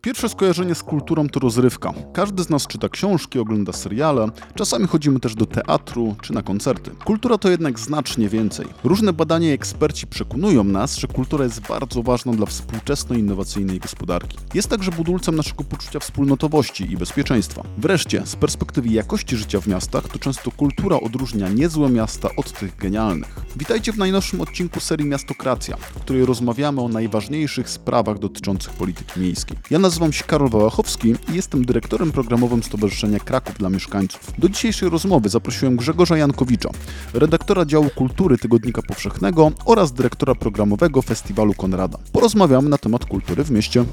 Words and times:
Pierwsze 0.00 0.28
skojarzenie 0.28 0.74
z 0.74 0.82
kulturą 0.82 1.28
to 1.28 1.40
rozrywka. 1.40 1.92
Każdy 2.12 2.42
z 2.42 2.50
nas 2.50 2.66
czyta 2.66 2.88
książki, 2.88 3.38
ogląda 3.38 3.72
seriale, 3.72 4.28
czasami 4.54 4.86
chodzimy 4.86 5.20
też 5.20 5.34
do 5.34 5.46
teatru 5.46 6.16
czy 6.22 6.32
na 6.32 6.42
koncerty. 6.42 6.90
Kultura 7.04 7.38
to 7.38 7.50
jednak 7.50 7.78
znacznie 7.78 8.28
więcej. 8.28 8.66
Różne 8.84 9.12
badania 9.12 9.48
i 9.48 9.52
eksperci 9.52 10.06
przekonują 10.06 10.64
nas, 10.64 10.96
że 10.96 11.06
kultura 11.06 11.44
jest 11.44 11.60
bardzo 11.60 12.02
ważna 12.02 12.32
dla 12.32 12.46
współczesnej 12.46 13.20
innowacyjnej 13.20 13.78
gospodarki. 13.80 14.38
Jest 14.54 14.68
także 14.68 14.90
budulcem 14.90 15.36
naszego 15.36 15.64
poczucia 15.64 16.00
wspólnotowości 16.00 16.92
i 16.92 16.96
bezpieczeństwa. 16.96 17.62
Wreszcie, 17.78 18.22
z 18.26 18.36
perspektywy 18.36 18.88
jakości 18.88 19.36
życia 19.36 19.60
w 19.60 19.66
miastach, 19.66 20.08
to 20.08 20.18
często 20.18 20.50
kultura 20.50 21.00
odróżnia 21.00 21.48
niezłe 21.48 21.90
miasta 21.90 22.28
od 22.36 22.52
tych 22.52 22.76
genialnych. 22.76 23.40
Witajcie 23.56 23.92
w 23.92 23.98
najnowszym 23.98 24.40
odcinku 24.40 24.80
serii 24.80 25.06
Miastokracja, 25.06 25.76
w 25.76 26.00
której 26.00 26.24
rozmawiamy 26.24 26.80
o 26.80 26.88
najważniejszych 26.88 27.70
sprawach 27.70 28.18
dotyczących 28.18 28.72
polityki 28.72 29.20
miejskiej. 29.20 29.58
Ja 29.70 29.78
nazywam 29.88 30.12
się 30.12 30.24
Karol 30.24 30.48
Wałachowski 30.48 31.14
i 31.32 31.34
jestem 31.34 31.64
dyrektorem 31.64 32.12
programowym 32.12 32.62
Stowarzyszenia 32.62 33.18
Kraków 33.20 33.58
dla 33.58 33.70
Mieszkańców. 33.70 34.32
Do 34.38 34.48
dzisiejszej 34.48 34.88
rozmowy 34.88 35.28
zaprosiłem 35.28 35.76
Grzegorza 35.76 36.16
Jankowicza, 36.16 36.70
redaktora 37.14 37.64
działu 37.64 37.90
kultury 37.90 38.38
Tygodnika 38.38 38.82
Powszechnego 38.82 39.52
oraz 39.64 39.92
dyrektora 39.92 40.34
programowego 40.34 41.02
Festiwalu 41.02 41.54
Konrada. 41.54 41.98
Porozmawiamy 42.12 42.68
na 42.68 42.78
temat 42.78 43.04
kultury 43.04 43.44
w 43.44 43.50
mieście. 43.50 43.84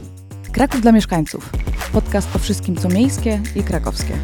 Kraków 0.51 0.81
dla 0.81 0.91
mieszkańców. 0.91 1.49
Podcast 1.93 2.35
o 2.35 2.39
wszystkim, 2.39 2.75
co 2.75 2.89
miejskie 2.89 3.41
i 3.55 3.63
krakowskie. 3.63 4.17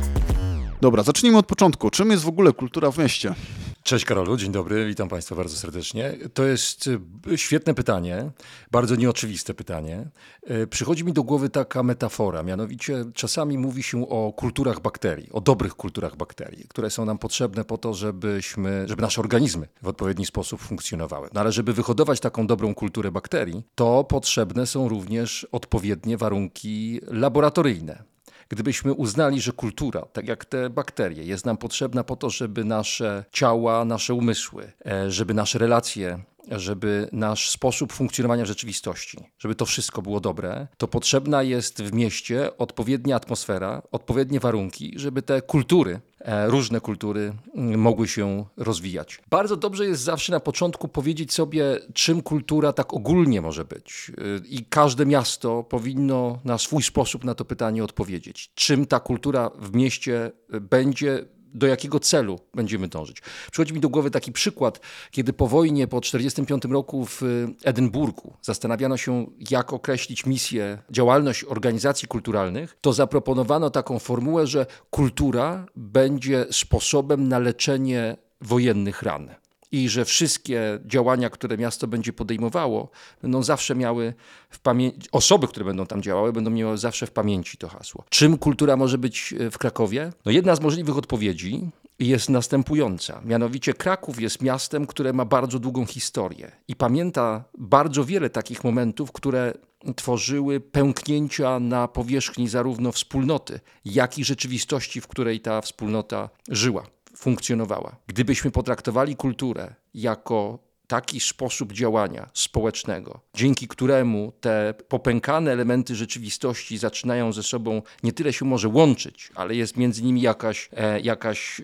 Dobra, 0.82 1.04
zacznijmy 1.04 1.38
od 1.38 1.46
początku. 1.46 1.90
Czym 1.90 2.12
jest 2.12 2.24
w 2.24 2.28
ogóle 2.28 2.54
kultura 2.54 2.92
w 2.92 2.98
mieście? 2.98 3.36
Cześć 3.84 4.06
Karolu, 4.06 4.38
dzień 4.38 4.52
dobry, 4.52 4.88
witam 4.88 5.10
Państwa 5.10 5.36
bardzo 5.36 5.58
serdecznie. 5.58 6.14
To 6.34 6.44
jest 6.44 6.90
e, 7.32 7.38
świetne 7.38 7.74
pytanie, 7.74 8.32
bardzo 8.72 8.96
nieoczywiste 8.96 9.54
pytanie. 9.54 10.10
E, 10.44 10.68
przychodzi 10.68 11.04
mi 11.04 11.14
do 11.14 11.24
głowy 11.24 11.50
taka 11.50 11.84
metafora, 11.84 12.44
mianowicie 12.44 13.06
czasami 13.14 13.58
mówi 13.58 13.84
się 13.84 14.10
o 14.10 14.34
kulturach 14.34 14.80
bakterii, 14.80 15.32
o 15.32 15.42
dobrych 15.42 15.76
kulturach 15.76 16.16
bakterii, 16.16 16.66
które 16.68 16.90
są 16.90 17.06
nam 17.06 17.18
potrzebne 17.18 17.66
po 17.66 17.78
to, 17.78 17.94
żebyśmy, 17.94 18.86
żeby 18.88 19.02
nasze 19.02 19.22
organizmy 19.22 19.68
w 19.82 19.88
odpowiedni 19.88 20.26
sposób 20.26 20.62
funkcjonowały. 20.62 21.30
No 21.34 21.42
ale 21.42 21.52
żeby 21.52 21.74
wyhodować 21.74 22.20
taką 22.20 22.48
dobrą 22.48 22.76
kulturę 22.76 23.12
bakterii, 23.12 23.64
to 23.76 24.04
potrzebne 24.04 24.68
są 24.68 24.90
również 24.90 25.48
odpowiednie 25.52 26.18
warunki 26.18 27.02
laboratoryjne. 27.08 28.11
Gdybyśmy 28.52 28.94
uznali, 28.94 29.42
że 29.42 29.52
kultura, 29.52 30.02
tak 30.14 30.28
jak 30.28 30.46
te 30.46 30.70
bakterie, 30.70 31.24
jest 31.24 31.46
nam 31.46 31.58
potrzebna 31.58 32.04
po 32.04 32.16
to, 32.16 32.30
żeby 32.30 32.64
nasze 32.64 33.26
ciała, 33.32 33.86
nasze 33.86 34.14
umysły, 34.14 34.72
e, 34.86 35.12
żeby 35.12 35.34
nasze 35.34 35.60
relacje 35.60 36.20
żeby 36.48 37.10
nasz 37.12 37.50
sposób 37.50 37.94
funkcjonowania 37.94 38.44
w 38.44 38.48
rzeczywistości, 38.48 39.18
żeby 39.40 39.56
to 39.56 39.66
wszystko 39.66 40.02
było 40.02 40.20
dobre, 40.20 40.68
to 40.78 40.88
potrzebna 40.88 41.44
jest 41.44 41.84
w 41.84 41.94
mieście 41.94 42.58
odpowiednia 42.58 43.16
atmosfera, 43.16 43.82
odpowiednie 43.92 44.40
warunki, 44.40 44.94
żeby 44.96 45.22
te 45.22 45.42
kultury, 45.42 46.00
e, 46.20 46.48
różne 46.48 46.82
kultury 46.82 47.34
mm, 47.56 47.80
mogły 47.80 48.08
się 48.08 48.46
rozwijać. 48.58 49.20
Bardzo 49.30 49.58
dobrze 49.58 49.86
jest 49.86 50.02
zawsze 50.02 50.32
na 50.32 50.40
początku 50.40 50.88
powiedzieć 50.88 51.34
sobie, 51.34 51.80
czym 51.94 52.22
kultura 52.22 52.74
tak 52.74 52.94
ogólnie 52.94 53.42
może 53.42 53.66
być. 53.66 54.12
E, 54.18 54.48
I 54.48 54.66
każde 54.66 55.06
miasto 55.06 55.64
powinno 55.64 56.40
na 56.44 56.58
swój 56.58 56.84
sposób 56.84 57.24
na 57.24 57.36
to 57.36 57.46
pytanie 57.46 57.84
odpowiedzieć. 57.84 58.52
Czym 58.56 58.86
ta 58.86 59.00
kultura 59.00 59.52
w 59.60 59.76
mieście 59.76 60.32
będzie 60.62 61.26
do 61.54 61.68
jakiego 61.68 62.00
celu 62.00 62.40
będziemy 62.54 62.88
dążyć. 62.88 63.22
Przychodzi 63.52 63.74
mi 63.74 63.80
do 63.80 63.90
głowy 63.90 64.12
taki 64.12 64.32
przykład, 64.32 64.80
kiedy 65.12 65.34
po 65.34 65.48
wojnie, 65.48 65.88
po 65.88 66.02
1945 66.02 66.74
roku 66.74 67.06
w 67.06 67.22
Edynburgu 67.64 68.34
zastanawiano 68.42 68.98
się, 68.98 69.26
jak 69.52 69.74
określić 69.74 70.26
misję, 70.26 70.78
działalność 70.90 71.44
organizacji 71.44 72.08
kulturalnych, 72.08 72.78
to 72.82 72.94
zaproponowano 72.94 73.70
taką 73.70 74.00
formułę, 74.00 74.48
że 74.48 74.66
kultura 74.90 75.66
będzie 75.76 76.46
sposobem 76.52 77.28
na 77.28 77.40
leczenie 77.40 78.18
wojennych 78.42 79.02
ran 79.02 79.41
i 79.72 79.90
że 79.90 80.06
wszystkie 80.06 80.80
działania, 80.86 81.30
które 81.30 81.58
miasto 81.58 81.88
będzie 81.88 82.14
podejmowało, 82.14 82.90
będą 83.22 83.44
zawsze 83.44 83.76
miały 83.76 84.14
w 84.50 84.60
pamięci, 84.60 85.08
osoby, 85.12 85.48
które 85.48 85.66
będą 85.66 85.86
tam 85.86 86.02
działały, 86.02 86.34
będą 86.34 86.52
miały 86.52 86.78
zawsze 86.78 87.08
w 87.08 87.12
pamięci 87.12 87.58
to 87.58 87.68
hasło. 87.68 88.04
Czym 88.10 88.38
kultura 88.38 88.78
może 88.78 88.98
być 88.98 89.34
e, 89.40 89.52
w 89.52 89.58
Krakowie? 89.58 90.12
No 90.26 90.32
jedna 90.32 90.56
z 90.56 90.62
możliwych 90.62 90.98
odpowiedzi 90.98 91.70
jest 92.00 92.30
następująca. 92.30 93.22
Mianowicie 93.26 93.74
Kraków 93.74 94.22
jest 94.22 94.42
miastem, 94.42 94.88
które 94.88 95.14
ma 95.14 95.26
bardzo 95.26 95.60
długą 95.60 95.86
historię 95.86 96.52
i 96.68 96.76
pamięta 96.76 97.44
bardzo 97.58 98.06
wiele 98.06 98.30
takich 98.30 98.64
momentów, 98.64 99.12
które 99.12 99.54
tworzyły 99.96 100.60
pęknięcia 100.60 101.60
na 101.60 101.88
powierzchni 101.88 102.48
zarówno 102.48 102.92
wspólnoty, 102.92 103.60
jak 103.86 104.18
i 104.18 104.26
rzeczywistości, 104.26 105.02
w 105.02 105.08
której 105.08 105.40
ta 105.40 105.62
wspólnota 105.62 106.30
żyła 106.50 106.84
funkcjonowała. 107.22 107.96
Gdybyśmy 108.08 108.52
potraktowali 108.52 109.16
kulturę 109.16 109.76
jako 109.94 110.60
taki 110.88 111.20
sposób 111.20 111.74
działania 111.74 112.30
społecznego, 112.34 113.20
dzięki 113.34 113.68
któremu 113.68 114.32
te 114.42 114.74
popękane 114.88 115.52
elementy 115.52 115.96
rzeczywistości 115.96 116.78
zaczynają 116.78 117.34
ze 117.34 117.44
sobą 117.44 117.82
nie 118.04 118.14
tyle 118.14 118.34
się 118.34 118.46
może 118.46 118.68
łączyć, 118.68 119.32
ale 119.36 119.56
jest 119.56 119.78
między 119.78 120.04
nimi 120.04 120.22
jakaś, 120.22 120.70
e, 120.78 121.00
jakaś, 121.00 121.62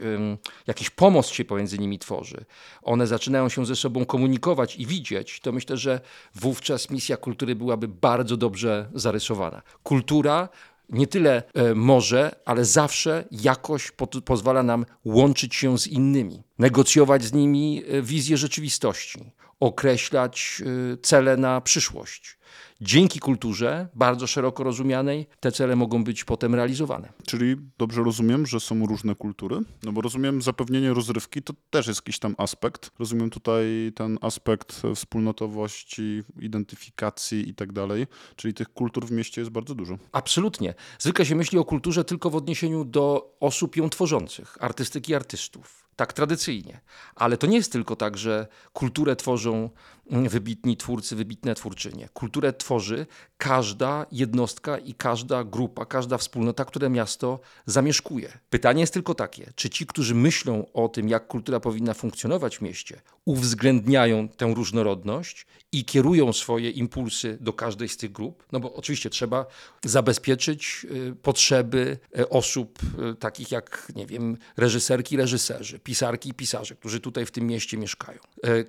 jakiś 0.68 0.90
pomost 0.90 1.30
się 1.30 1.46
pomiędzy 1.46 1.80
nimi 1.80 2.00
tworzy. 2.00 2.46
One 2.82 3.08
zaczynają 3.08 3.50
się 3.50 3.66
ze 3.66 3.76
sobą 3.76 4.06
komunikować 4.06 4.76
i 4.76 4.86
widzieć, 4.86 5.40
to 5.40 5.52
myślę, 5.52 5.78
że 5.78 6.02
wówczas 6.36 6.90
misja 6.90 7.18
kultury 7.18 7.56
byłaby 7.56 7.88
bardzo 7.88 8.38
dobrze 8.38 8.90
zarysowana. 8.94 9.62
Kultura 9.84 10.50
nie 10.90 11.08
tyle 11.08 11.44
e, 11.54 11.76
może, 11.76 12.36
ale 12.46 12.66
zawsze 12.66 13.26
jakoś 13.32 13.92
pozwala 14.26 14.64
nam 14.64 14.86
łączyć 15.06 15.56
się 15.56 15.78
z 15.78 15.88
innymi, 15.88 16.44
negocjować 16.60 17.24
z 17.24 17.34
nimi 17.34 17.84
e, 17.88 18.02
wizję 18.02 18.38
rzeczywistości, 18.38 19.20
określać 19.60 20.62
e, 20.94 20.98
cele 20.98 21.38
na 21.38 21.62
przyszłość 21.62 22.38
dzięki 22.82 23.20
kulturze, 23.20 23.88
bardzo 23.94 24.28
szeroko 24.28 24.64
rozumianej, 24.64 25.28
te 25.40 25.52
cele 25.52 25.76
mogą 25.76 26.04
być 26.04 26.24
potem 26.24 26.56
realizowane. 26.56 27.14
Czyli 27.26 27.56
dobrze 27.78 28.04
rozumiem, 28.04 28.46
że 28.46 28.60
są 28.60 28.86
różne 28.86 29.16
kultury? 29.16 29.60
No 29.84 29.92
bo 29.92 30.02
rozumiem, 30.02 30.42
zapewnienie 30.42 30.94
rozrywki 30.94 31.42
to 31.42 31.54
też 31.70 31.88
jest 31.88 32.00
jakiś 32.00 32.20
tam 32.20 32.36
aspekt. 32.38 32.92
Rozumiem 33.00 33.30
tutaj 33.30 33.92
ten 33.96 34.18
aspekt 34.22 34.82
wspólnotowości, 34.96 36.24
identyfikacji 36.42 37.50
i 37.50 37.56
tak 37.56 37.74
dalej. 37.74 38.08
Czyli 38.36 38.54
tych 38.54 38.70
kultur 38.70 39.06
w 39.06 39.12
mieście 39.12 39.42
jest 39.42 39.52
bardzo 39.52 39.76
dużo. 39.76 39.98
Absolutnie. 40.12 40.74
Zwykle 41.00 41.26
się 41.26 41.36
myśli 41.36 41.58
o 41.60 41.66
kulturze 41.66 42.04
tylko 42.04 42.30
w 42.30 42.36
odniesieniu 42.36 42.86
do 42.86 43.36
osób 43.40 43.76
ją 43.76 43.90
tworzących, 43.90 44.58
artystyki 44.60 45.16
artystów 45.16 45.87
tak 45.98 46.14
tradycyjnie. 46.14 46.80
Ale 47.16 47.38
to 47.38 47.48
nie 47.48 47.58
jest 47.58 47.72
tylko 47.72 47.96
tak, 47.96 48.18
że 48.18 48.48
kulturę 48.74 49.16
tworzą 49.16 49.70
wybitni 50.10 50.78
twórcy, 50.78 51.16
wybitne 51.16 51.56
twórczynie. 51.56 52.10
Kulturę 52.14 52.54
tworzy 52.54 53.06
każda 53.38 54.06
jednostka 54.12 54.78
i 54.78 54.94
każda 54.94 55.44
grupa, 55.44 55.86
każda 55.86 56.18
wspólnota, 56.18 56.66
które 56.66 56.90
miasto 56.90 57.40
zamieszkuje. 57.66 58.38
Pytanie 58.50 58.82
jest 58.82 58.94
tylko 58.94 59.16
takie, 59.16 59.52
czy 59.56 59.70
ci, 59.70 59.86
którzy 59.86 60.16
myślą 60.16 60.66
o 60.74 60.90
tym, 60.90 61.10
jak 61.10 61.28
kultura 61.28 61.60
powinna 61.60 61.94
funkcjonować 61.94 62.58
w 62.58 62.62
mieście, 62.62 63.02
uwzględniają 63.26 64.30
tę 64.30 64.54
różnorodność 64.54 65.46
i 65.72 65.86
kierują 65.86 66.34
swoje 66.34 66.70
impulsy 66.70 67.38
do 67.42 67.54
każdej 67.54 67.90
z 67.90 67.98
tych 67.98 68.12
grup? 68.12 68.46
No 68.52 68.60
bo 68.60 68.74
oczywiście 68.74 69.10
trzeba 69.10 69.46
zabezpieczyć 69.86 70.86
y, 70.92 71.16
potrzeby 71.16 71.98
y, 72.20 72.30
osób 72.30 72.80
y, 73.12 73.16
takich 73.16 73.52
jak, 73.52 73.92
nie 73.96 74.06
wiem, 74.06 74.38
reżyserki, 74.58 75.18
reżyserzy, 75.18 75.80
pisarki 75.80 76.30
i 76.30 76.34
pisarze, 76.34 76.76
którzy 76.76 77.00
tutaj 77.00 77.26
w 77.26 77.32
tym 77.32 77.48
mieście 77.48 77.78
mieszkają. 77.78 78.20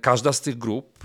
Każda 0.01 0.33
z 0.33 0.41
tych 0.41 0.57
grup 0.57 0.99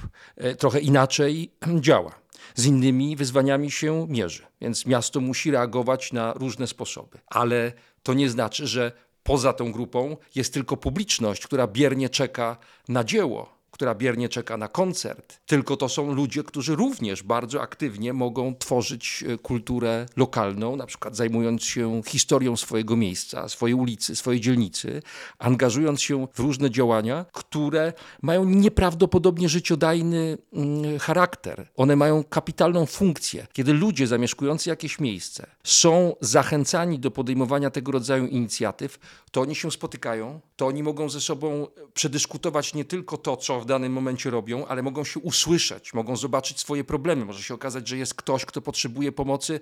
trochę 0.59 0.81
inaczej 0.81 1.51
działa 1.81 2.25
z 2.55 2.67
innymi 2.67 3.17
wyzwaniami 3.17 3.71
się 3.71 4.07
mierzy. 4.09 4.47
Więc 4.61 4.87
miasto 4.87 5.21
musi 5.21 5.51
reagować 5.51 6.13
na 6.13 6.33
różne 6.33 6.67
sposoby. 6.67 7.19
Ale 7.27 7.73
to 8.03 8.15
nie 8.15 8.31
znaczy, 8.31 8.67
że 8.67 8.93
poza 9.23 9.53
tą 9.53 9.73
grupą 9.73 10.17
jest 10.35 10.55
tylko 10.55 10.77
publiczność, 10.77 11.47
która 11.47 11.67
biernie 11.67 12.09
czeka 12.09 12.57
na 12.89 13.05
dzieło 13.05 13.55
która 13.75 13.95
biernie 13.95 14.29
czeka 14.29 14.57
na 14.57 14.69
koncert, 14.69 15.41
tylko 15.47 15.77
to 15.77 15.89
są 15.89 16.13
ludzie, 16.15 16.43
którzy 16.43 16.77
również 16.77 17.23
bardzo 17.23 17.63
aktywnie 17.63 18.13
mogą 18.13 18.55
tworzyć 18.55 19.25
e, 19.29 19.39
kulturę 19.39 20.07
lokalną, 20.17 20.77
na 20.77 20.87
przykład 20.87 21.17
zajmując 21.17 21.65
się 21.65 22.03
historią 22.07 22.57
swojego 22.57 22.97
miejsca, 22.97 23.49
swojej 23.49 23.75
ulicy, 23.75 24.17
swojej 24.17 24.41
dzielnicy, 24.41 25.03
angażując 25.39 26.03
się 26.03 26.29
w 26.35 26.39
różne 26.39 26.71
działania, 26.71 27.25
które 27.33 27.93
mają 28.23 28.45
nieprawdopodobnie 28.45 29.49
życiodajny 29.49 30.39
mm, 30.53 30.99
charakter. 30.99 31.69
One 31.77 31.97
mają 31.97 32.25
kapitalną 32.25 32.87
funkcję. 32.87 33.47
Kiedy 33.53 33.73
ludzie 33.73 34.07
zamieszkujący 34.07 34.71
jakieś 34.71 35.01
miejsce 35.01 35.47
są 35.65 36.17
zachęcani 36.21 36.99
do 36.99 37.11
podejmowania 37.11 37.71
tego 37.71 37.93
rodzaju 37.93 38.27
inicjatyw, 38.27 38.99
to 39.31 39.41
oni 39.41 39.55
się 39.55 39.71
spotykają, 39.71 40.41
to 40.57 40.67
oni 40.67 40.83
mogą 40.83 41.09
ze 41.09 41.21
sobą 41.21 41.67
przedyskutować 41.95 42.75
nie 42.75 42.85
tylko 42.85 43.17
to, 43.17 43.37
co 43.37 43.64
w 43.65 43.67
danym 43.67 43.93
momencie 43.93 44.31
robią, 44.31 44.67
ale 44.67 44.83
mogą 44.83 45.05
się 45.05 45.21
usłyszeć, 45.21 45.95
mogą 45.95 46.17
zobaczyć 46.17 46.61
swoje 46.61 46.85
problemy. 46.85 47.25
Może 47.25 47.43
się 47.43 47.55
okazać, 47.55 47.89
że 47.89 47.97
jest 47.97 48.15
ktoś, 48.15 48.45
kto 48.45 48.61
potrzebuje 48.61 49.13
pomocy, 49.13 49.61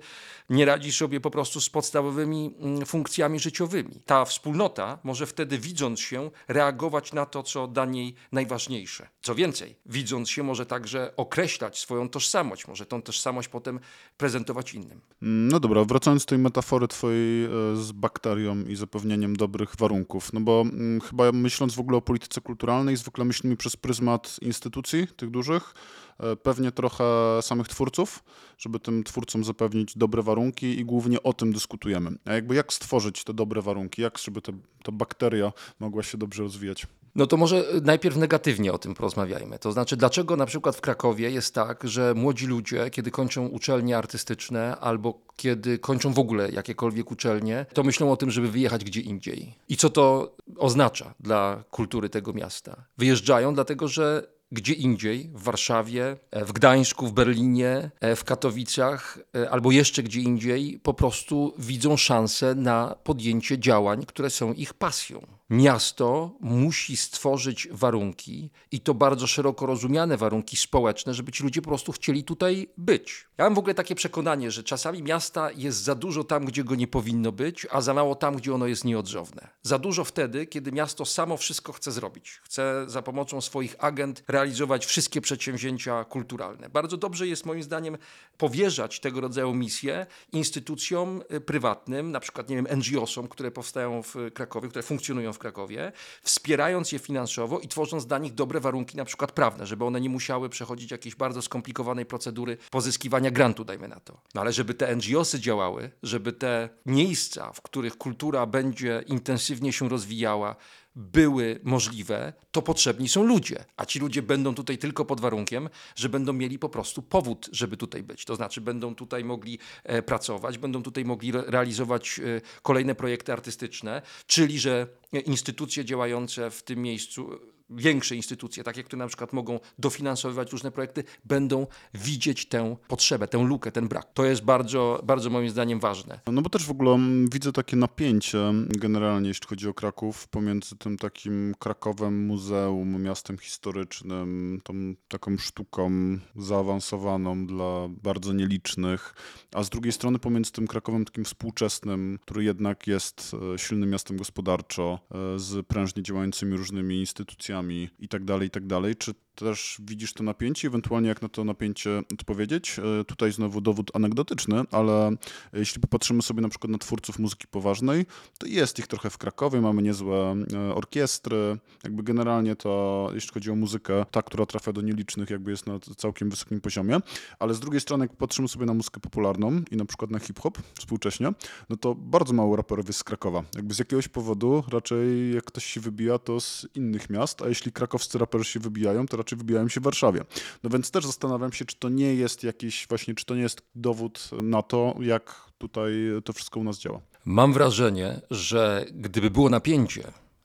nie 0.49 0.65
radzi 0.65 0.91
sobie 0.91 1.19
po 1.19 1.31
prostu 1.31 1.61
z 1.61 1.69
podstawowymi 1.69 2.55
mm, 2.59 2.85
funkcjami 2.85 3.39
życiowymi. 3.39 4.01
Ta 4.05 4.25
wspólnota 4.25 4.99
może 5.03 5.25
wtedy, 5.25 5.57
widząc 5.57 5.99
się, 5.99 6.31
reagować 6.47 7.13
na 7.13 7.25
to, 7.25 7.43
co 7.43 7.67
dla 7.67 7.85
niej 7.85 8.15
najważniejsze. 8.31 9.07
Co 9.21 9.35
więcej, 9.35 9.75
widząc 9.85 10.29
się, 10.29 10.43
może 10.43 10.65
także 10.65 11.13
określać 11.17 11.79
swoją 11.79 12.09
tożsamość, 12.09 12.67
może 12.67 12.85
tą 12.85 13.01
tożsamość 13.01 13.47
potem 13.47 13.79
prezentować 14.17 14.73
innym. 14.73 15.01
No 15.21 15.59
dobra, 15.59 15.83
wracając 15.85 16.25
do 16.25 16.29
tej 16.29 16.37
metafory 16.37 16.87
twojej 16.87 17.45
e, 17.45 17.49
z 17.75 17.91
bakterią 17.91 18.63
i 18.63 18.75
zapewnieniem 18.75 19.35
dobrych 19.35 19.75
warunków, 19.75 20.33
no 20.33 20.39
bo 20.41 20.61
mm, 20.61 21.01
chyba 21.01 21.31
myśląc 21.31 21.75
w 21.75 21.79
ogóle 21.79 21.97
o 21.97 22.01
polityce 22.01 22.41
kulturalnej, 22.41 22.97
zwykle 22.97 23.25
myślimy 23.25 23.57
przez 23.57 23.75
pryzmat 23.77 23.92
instytucji 24.41 25.07
tych 25.07 25.29
dużych, 25.29 25.73
e, 26.19 26.35
pewnie 26.35 26.71
trochę 26.71 27.05
samych 27.41 27.67
twórców, 27.67 28.23
żeby 28.57 28.79
tym 28.79 29.03
twórcom 29.03 29.43
zapewnić 29.43 29.97
dobre 29.97 30.23
warunki 30.23 30.79
i 30.79 30.85
głównie 30.85 31.23
o 31.23 31.33
tym 31.33 31.53
dyskutujemy. 31.53 32.11
A 32.25 32.33
jakby 32.33 32.55
jak 32.55 32.73
stworzyć 32.73 33.23
te 33.23 33.33
dobre 33.33 33.61
warunki, 33.61 34.01
jak 34.01 34.17
żeby 34.17 34.41
te, 34.41 34.51
ta 34.83 34.91
bakteria 34.91 35.51
mogła 35.79 36.03
się 36.03 36.17
dobrze 36.17 36.43
rozwijać? 36.43 36.87
No 37.15 37.27
to 37.27 37.37
może 37.37 37.63
najpierw 37.83 38.17
negatywnie 38.17 38.73
o 38.73 38.77
tym 38.77 38.93
porozmawiajmy. 38.93 39.59
To 39.59 39.71
znaczy, 39.71 39.97
dlaczego 39.97 40.35
na 40.35 40.45
przykład 40.45 40.75
w 40.75 40.81
Krakowie 40.81 41.31
jest 41.31 41.55
tak, 41.55 41.83
że 41.83 42.13
młodzi 42.13 42.47
ludzie, 42.47 42.89
kiedy 42.89 43.11
kończą 43.11 43.47
uczelnie 43.47 43.97
artystyczne 43.97 44.77
albo 44.77 45.19
kiedy 45.35 45.79
kończą 45.79 46.13
w 46.13 46.19
ogóle 46.19 46.49
jakiekolwiek 46.51 47.11
uczelnie, 47.11 47.65
to 47.73 47.83
myślą 47.83 48.11
o 48.11 48.17
tym, 48.17 48.31
żeby 48.31 48.51
wyjechać 48.51 48.83
gdzie 48.83 49.01
indziej. 49.01 49.55
I 49.69 49.77
co 49.77 49.89
to 49.89 50.35
oznacza 50.57 51.13
dla 51.19 51.63
kultury 51.71 52.09
tego 52.09 52.33
miasta? 52.33 52.85
Wyjeżdżają 52.97 53.53
dlatego, 53.53 53.87
że 53.87 54.33
gdzie 54.51 54.73
indziej, 54.73 55.29
w 55.33 55.43
Warszawie, 55.43 56.17
w 56.31 56.51
Gdańsku, 56.51 57.07
w 57.07 57.13
Berlinie, 57.13 57.91
w 58.15 58.23
Katowicach 58.23 59.17
albo 59.51 59.71
jeszcze 59.71 60.03
gdzie 60.03 60.21
indziej, 60.21 60.79
po 60.83 60.93
prostu 60.93 61.53
widzą 61.57 61.97
szansę 61.97 62.55
na 62.55 62.95
podjęcie 63.03 63.59
działań, 63.59 64.05
które 64.05 64.29
są 64.29 64.53
ich 64.53 64.73
pasją. 64.73 65.27
Miasto 65.49 66.37
musi 66.39 66.97
stworzyć 66.97 67.67
warunki 67.71 68.49
i 68.71 68.79
to 68.79 68.93
bardzo 68.93 69.27
szeroko 69.27 69.65
rozumiane 69.65 70.17
warunki 70.17 70.57
społeczne, 70.57 71.13
żeby 71.13 71.31
ci 71.31 71.43
ludzie 71.43 71.61
po 71.61 71.69
prostu 71.69 71.91
chcieli 71.91 72.23
tutaj 72.23 72.67
być. 72.77 73.27
Ja 73.37 73.43
mam 73.45 73.55
w 73.55 73.57
ogóle 73.57 73.73
takie 73.73 73.95
przekonanie, 73.95 74.51
że 74.51 74.63
czasami 74.63 75.03
miasta 75.03 75.51
jest 75.51 75.83
za 75.83 75.95
dużo 75.95 76.23
tam, 76.23 76.45
gdzie 76.45 76.63
go 76.63 76.75
nie 76.75 76.87
powinno 76.87 77.31
być, 77.31 77.67
a 77.71 77.81
za 77.81 77.93
mało 77.93 78.15
tam, 78.15 78.35
gdzie 78.35 78.53
ono 78.53 78.67
jest 78.67 78.85
nieodzowne. 78.85 79.47
Za 79.61 79.79
dużo 79.79 80.03
wtedy, 80.03 80.45
kiedy 80.45 80.71
miasto 80.71 81.05
samo 81.05 81.37
wszystko 81.37 81.73
chce 81.73 81.91
zrobić. 81.91 82.41
Chce 82.43 82.85
za 82.87 83.01
pomocą 83.01 83.41
swoich 83.41 83.75
agent 83.79 84.23
realizować 84.27 84.85
wszystkie 84.85 85.21
przedsięwzięcia 85.21 86.03
kulturalne. 86.03 86.69
Bardzo 86.69 86.97
dobrze 86.97 87.27
jest 87.27 87.45
moim 87.45 87.63
zdaniem 87.63 87.97
powierzać 88.37 88.99
tego 88.99 89.21
rodzaju 89.21 89.53
misje 89.53 90.05
instytucjom 90.31 91.21
prywatnym, 91.45 92.11
na 92.11 92.19
przykład 92.19 92.49
nie 92.49 92.55
wiem, 92.55 92.67
NGO-som, 92.77 93.27
które 93.27 93.51
powstają 93.51 94.03
w 94.03 94.15
Krakowie, 94.33 94.69
które 94.69 94.83
funkcjonują 94.83 95.32
w 95.33 95.39
Krakowie, 95.39 95.91
wspierając 96.23 96.91
je 96.91 96.99
finansowo 96.99 97.59
i 97.59 97.67
tworząc 97.67 98.05
dla 98.05 98.17
nich 98.17 98.33
dobre 98.33 98.59
warunki, 98.59 98.97
na 98.97 99.05
przykład 99.05 99.31
prawne, 99.31 99.65
żeby 99.65 99.85
one 99.85 100.01
nie 100.01 100.09
musiały 100.09 100.49
przechodzić 100.49 100.91
jakiejś 100.91 101.15
bardzo 101.15 101.41
skomplikowanej 101.41 102.05
procedury 102.05 102.57
pozyskiwania 102.71 103.31
grantu, 103.31 103.65
dajmy 103.65 103.87
na 103.87 103.99
to. 103.99 104.21
No 104.35 104.41
ale 104.41 104.53
żeby 104.53 104.73
te 104.73 104.95
NGOsy 104.95 105.39
działały, 105.39 105.91
żeby 106.03 106.33
te 106.33 106.69
miejsca, 106.85 107.51
w 107.53 107.61
których 107.61 107.97
kultura 107.97 108.45
będzie 108.45 109.03
intensywnie 109.07 109.73
się 109.73 109.89
rozwijała, 109.89 110.55
były 110.95 111.59
możliwe, 111.63 112.33
to 112.51 112.61
potrzebni 112.61 113.09
są 113.09 113.23
ludzie. 113.23 113.65
A 113.77 113.85
ci 113.85 113.99
ludzie 113.99 114.21
będą 114.21 114.55
tutaj 114.55 114.77
tylko 114.77 115.05
pod 115.05 115.21
warunkiem, 115.21 115.69
że 115.95 116.09
będą 116.09 116.33
mieli 116.33 116.59
po 116.59 116.69
prostu 116.69 117.01
powód, 117.01 117.49
żeby 117.51 117.77
tutaj 117.77 118.03
być. 118.03 118.25
To 118.25 118.35
znaczy, 118.35 118.61
będą 118.61 118.95
tutaj 118.95 119.23
mogli 119.23 119.59
e, 119.83 120.01
pracować, 120.01 120.57
będą 120.57 120.83
tutaj 120.83 121.05
mogli 121.05 121.29
re 121.29 121.43
realizować 121.47 122.19
e, 122.19 122.41
kolejne 122.61 122.95
projekty 122.95 123.33
artystyczne, 123.33 124.01
czyli 124.27 124.59
że 124.59 124.87
instytucje 125.25 125.85
działające 125.85 126.51
w 126.51 126.63
tym 126.63 126.81
miejscu 126.81 127.39
większe 127.69 128.15
instytucje, 128.15 128.63
takie, 128.63 128.83
które 128.83 128.99
na 128.99 129.07
przykład 129.07 129.33
mogą 129.33 129.59
dofinansowywać 129.79 130.51
różne 130.51 130.71
projekty, 130.71 131.03
będą 131.25 131.67
widzieć 131.93 132.45
tę 132.45 132.75
potrzebę, 132.87 133.27
tę 133.27 133.37
lukę, 133.37 133.71
ten 133.71 133.87
brak. 133.87 134.13
To 134.13 134.25
jest 134.25 134.43
bardzo, 134.43 135.01
bardzo 135.03 135.29
moim 135.29 135.49
zdaniem 135.49 135.79
ważne. 135.79 136.19
No 136.27 136.41
bo 136.41 136.49
też 136.49 136.65
w 136.65 136.71
ogóle 136.71 136.91
mm, 136.91 137.29
widzę 137.29 137.51
takie 137.51 137.77
napięcie 137.77 138.39
generalnie, 138.69 139.27
jeśli 139.27 139.47
chodzi 139.47 139.67
o 139.67 139.73
Kraków, 139.73 140.27
pomiędzy 140.27 140.75
tym 140.75 140.97
takim 140.97 141.55
Krakowem, 141.59 142.25
muzeum, 142.25 143.01
miastem 143.01 143.37
historycznym, 143.37 144.61
tą 144.63 144.73
taką 145.07 145.37
sztuką 145.37 145.91
zaawansowaną 146.35 147.47
dla 147.47 147.87
bardzo 148.03 148.33
nielicznych, 148.33 149.15
a 149.53 149.63
z 149.63 149.69
drugiej 149.69 149.91
strony 149.91 150.19
pomiędzy 150.19 150.51
tym 150.51 150.67
Krakowem 150.67 151.05
takim 151.05 151.25
współczesnym, 151.25 152.19
który 152.21 152.43
jednak 152.43 152.87
jest 152.87 153.31
e, 153.53 153.59
silnym 153.59 153.89
miastem 153.89 154.17
gospodarczo, 154.17 154.99
e, 155.35 155.39
z 155.39 155.67
prężnie 155.67 156.03
działającymi 156.03 156.57
różnymi 156.57 156.99
instytucjami, 156.99 157.52
i 157.99 158.07
tak 158.07 158.23
dalej, 158.23 158.47
i 158.47 158.51
tak 158.51 158.65
dalej. 158.65 158.95
Czy 158.95 159.13
też 159.35 159.77
widzisz 159.85 160.13
to 160.13 160.23
napięcie, 160.23 160.67
ewentualnie 160.67 161.09
jak 161.09 161.21
na 161.21 161.29
to 161.29 161.43
napięcie 161.43 162.01
odpowiedzieć? 162.13 162.79
E, 162.79 163.03
tutaj 163.03 163.31
znowu 163.31 163.61
dowód 163.61 163.91
anegdotyczny, 163.93 164.61
ale 164.71 165.11
jeśli 165.53 165.81
popatrzymy 165.81 166.21
sobie 166.21 166.41
na 166.41 166.49
przykład 166.49 166.71
na 166.71 166.77
twórców 166.77 167.19
muzyki 167.19 167.47
poważnej, 167.47 168.05
to 168.37 168.47
jest 168.47 168.79
ich 168.79 168.87
trochę 168.87 169.09
w 169.09 169.17
Krakowie, 169.17 169.61
mamy 169.61 169.81
niezłe 169.81 170.35
e, 170.53 170.75
orkiestry, 170.75 171.57
jakby 171.83 172.03
generalnie 172.03 172.55
to, 172.55 173.09
jeśli 173.13 173.31
chodzi 173.33 173.51
o 173.51 173.55
muzykę, 173.55 174.05
ta, 174.11 174.21
która 174.21 174.45
trafia 174.45 174.73
do 174.73 174.81
nielicznych, 174.81 175.29
jakby 175.29 175.51
jest 175.51 175.67
na 175.67 175.79
całkiem 175.97 176.29
wysokim 176.29 176.61
poziomie, 176.61 176.99
ale 177.39 177.53
z 177.53 177.59
drugiej 177.59 177.81
strony, 177.81 178.05
jak 178.05 178.17
patrzymy 178.17 178.47
sobie 178.47 178.65
na 178.65 178.73
muzykę 178.73 178.99
popularną 178.99 179.61
i 179.71 179.75
na 179.75 179.85
przykład 179.85 180.11
na 180.11 180.19
hip-hop 180.19 180.57
współcześnie, 180.79 181.33
no 181.69 181.77
to 181.77 181.95
bardzo 181.95 182.33
mało 182.33 182.55
raperów 182.55 182.87
jest 182.87 182.99
z 182.99 183.03
Krakowa. 183.03 183.43
Jakby 183.55 183.73
z 183.73 183.79
jakiegoś 183.79 184.07
powodu 184.07 184.63
raczej 184.69 185.33
jak 185.33 185.43
ktoś 185.43 185.65
się 185.65 185.81
wybija, 185.81 186.19
to 186.19 186.39
z 186.39 186.67
innych 186.75 187.09
miast, 187.09 187.41
a 187.41 187.47
jeśli 187.47 187.71
krakowscy 187.71 188.17
raperzy 188.17 188.45
się 188.45 188.59
wybijają, 188.59 189.05
to 189.05 189.17
raczej 189.23 189.37
wybijają 189.37 189.69
się 189.69 189.79
w 189.79 189.83
Warszawie. 189.83 190.21
No 190.63 190.69
więc 190.69 190.91
też 190.91 191.05
zastanawiam 191.05 191.53
się, 191.53 191.65
czy 191.65 191.75
to 191.75 191.89
nie 191.89 192.15
jest 192.15 192.43
jakiś 192.43 192.85
właśnie, 192.89 193.15
czy 193.15 193.25
to 193.25 193.35
nie 193.35 193.41
jest 193.41 193.61
dowód 193.75 194.29
na 194.41 194.61
to, 194.61 194.95
jak 194.99 195.45
tutaj 195.57 195.93
to 196.23 196.33
wszystko 196.33 196.59
u 196.59 196.63
nas 196.63 196.79
działa. 196.79 197.01
Mam 197.25 197.53
wrażenie, 197.53 198.21
że 198.31 198.85
gdyby 198.91 199.29
było 199.31 199.49
napięcie, 199.49 200.03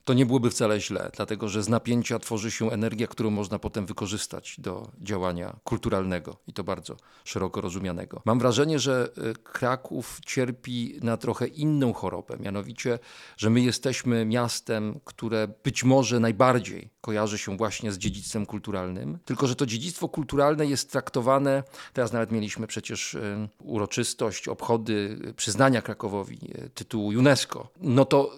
to 0.09 0.13
nie 0.13 0.25
byłoby 0.25 0.49
wcale 0.49 0.79
źle, 0.79 1.11
dlatego 1.15 1.49
że 1.49 1.63
z 1.63 1.69
napięcia 1.69 2.19
tworzy 2.19 2.51
się 2.51 2.71
energia, 2.71 3.07
którą 3.07 3.29
można 3.29 3.59
potem 3.59 3.85
wykorzystać 3.85 4.55
do 4.59 4.91
działania 5.01 5.55
kulturalnego 5.63 6.37
i 6.47 6.53
to 6.53 6.63
bardzo 6.63 6.97
szeroko 7.23 7.61
rozumianego. 7.61 8.21
Mam 8.25 8.39
wrażenie, 8.39 8.79
że 8.79 9.09
e, 9.17 9.33
Kraków 9.33 10.19
cierpi 10.25 10.99
na 11.01 11.17
trochę 11.17 11.47
inną 11.47 11.93
chorobę, 11.93 12.37
mianowicie, 12.39 12.99
że 13.37 13.49
my 13.49 13.61
jesteśmy 13.61 14.25
miastem, 14.25 14.99
które 15.05 15.47
być 15.63 15.83
może 15.83 16.19
najbardziej 16.19 16.89
kojarzy 17.01 17.37
się 17.37 17.57
właśnie 17.57 17.91
z 17.91 17.97
dziedzictwem 17.97 18.45
kulturalnym, 18.45 19.19
tylko 19.25 19.47
że 19.47 19.55
to 19.55 19.65
dziedzictwo 19.65 20.09
kulturalne 20.09 20.65
jest 20.65 20.91
traktowane, 20.91 21.63
teraz 21.93 22.13
nawet 22.13 22.31
mieliśmy 22.31 22.67
przecież 22.67 23.15
e, 23.15 23.47
uroczystość, 23.63 24.47
obchody 24.47 25.19
przyznania 25.35 25.81
Krakowowi 25.81 26.39
e, 26.55 26.69
tytułu 26.69 27.07
UNESCO. 27.07 27.69
No 27.81 28.05
to 28.05 28.31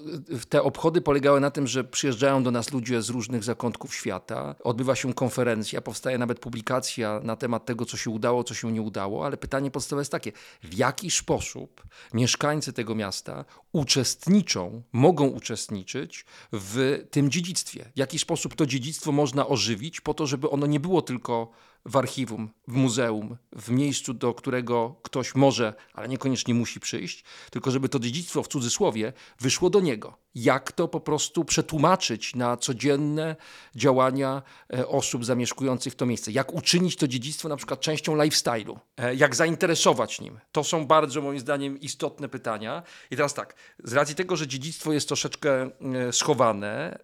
te 0.50 0.64
obchody 0.64 1.02
polegały 1.02 1.40
na 1.40 1.52
tym, 1.52 1.68
że 1.68 1.84
przyjeżdżają 1.84 2.44
do 2.44 2.52
nas 2.52 2.72
ludzie 2.72 3.02
z 3.02 3.10
różnych 3.10 3.44
zakątków 3.44 3.96
świata, 3.96 4.56
odbywa 4.64 4.96
się 4.96 5.14
konferencja, 5.14 5.82
powstaje 5.82 6.18
nawet 6.18 6.40
publikacja 6.40 7.20
na 7.24 7.36
temat 7.36 7.66
tego, 7.66 7.86
co 7.86 7.98
się 7.98 8.10
udało, 8.10 8.44
co 8.44 8.54
się 8.54 8.72
nie 8.72 8.82
udało, 8.82 9.26
ale 9.26 9.38
pytanie 9.38 9.72
podstawowe 9.72 10.02
jest 10.02 10.12
takie, 10.12 10.32
w 10.64 10.74
jaki 10.74 11.12
sposób 11.12 11.84
mieszkańcy 12.14 12.74
tego 12.74 12.96
miasta 12.96 13.46
uczestniczą, 13.72 14.84
mogą 14.92 15.28
uczestniczyć 15.28 16.26
w 16.52 17.06
tym 17.12 17.32
dziedzictwie? 17.32 17.86
W 17.96 18.00
jaki 18.00 18.20
sposób 18.20 18.51
to 18.56 18.66
dziedzictwo 18.66 19.12
można 19.12 19.48
ożywić 19.48 20.02
po 20.02 20.14
to, 20.14 20.28
żeby 20.28 20.50
ono 20.50 20.66
nie 20.66 20.80
było 20.80 21.02
tylko 21.02 21.52
w 21.86 21.98
archiwum, 21.98 22.50
w 22.68 22.74
muzeum, 22.74 23.38
w 23.56 23.70
miejscu, 23.70 24.14
do 24.14 24.34
którego 24.34 24.96
ktoś 25.02 25.36
może, 25.36 25.74
ale 25.94 26.08
niekoniecznie 26.08 26.54
musi 26.54 26.80
przyjść, 26.80 27.24
tylko 27.52 27.72
żeby 27.72 27.90
to 27.90 28.00
dziedzictwo 28.00 28.44
w 28.44 28.48
cudzysłowie 28.48 29.14
wyszło 29.40 29.70
do 29.70 29.80
niego. 29.80 30.18
Jak 30.36 30.72
to 30.72 30.88
po 30.88 31.00
prostu 31.00 31.46
przetłumaczyć 31.46 32.36
na 32.36 32.58
codzienne 32.58 33.36
działania 33.76 34.42
e, 34.74 34.88
osób 34.88 35.26
zamieszkujących 35.26 35.96
to 35.96 36.06
miejsce? 36.06 36.32
Jak 36.32 36.54
uczynić 36.54 36.96
to 36.96 37.08
dziedzictwo 37.08 37.50
na 37.50 37.58
przykład 37.58 37.80
częścią 37.80 38.16
lifestyle'u? 38.16 38.78
E, 38.98 39.16
jak 39.16 39.36
zainteresować 39.36 40.22
nim? 40.22 40.40
To 40.52 40.64
są 40.64 40.88
bardzo 40.88 41.22
moim 41.22 41.40
zdaniem 41.40 41.80
istotne 41.80 42.30
pytania. 42.30 42.84
I 43.12 43.16
teraz 43.16 43.34
tak, 43.34 43.56
z 43.84 43.94
racji 43.94 44.16
tego, 44.16 44.36
że 44.36 44.48
dziedzictwo 44.48 44.94
jest 44.94 45.08
troszeczkę 45.08 45.62
e, 45.62 45.70
schowane, 46.14 47.00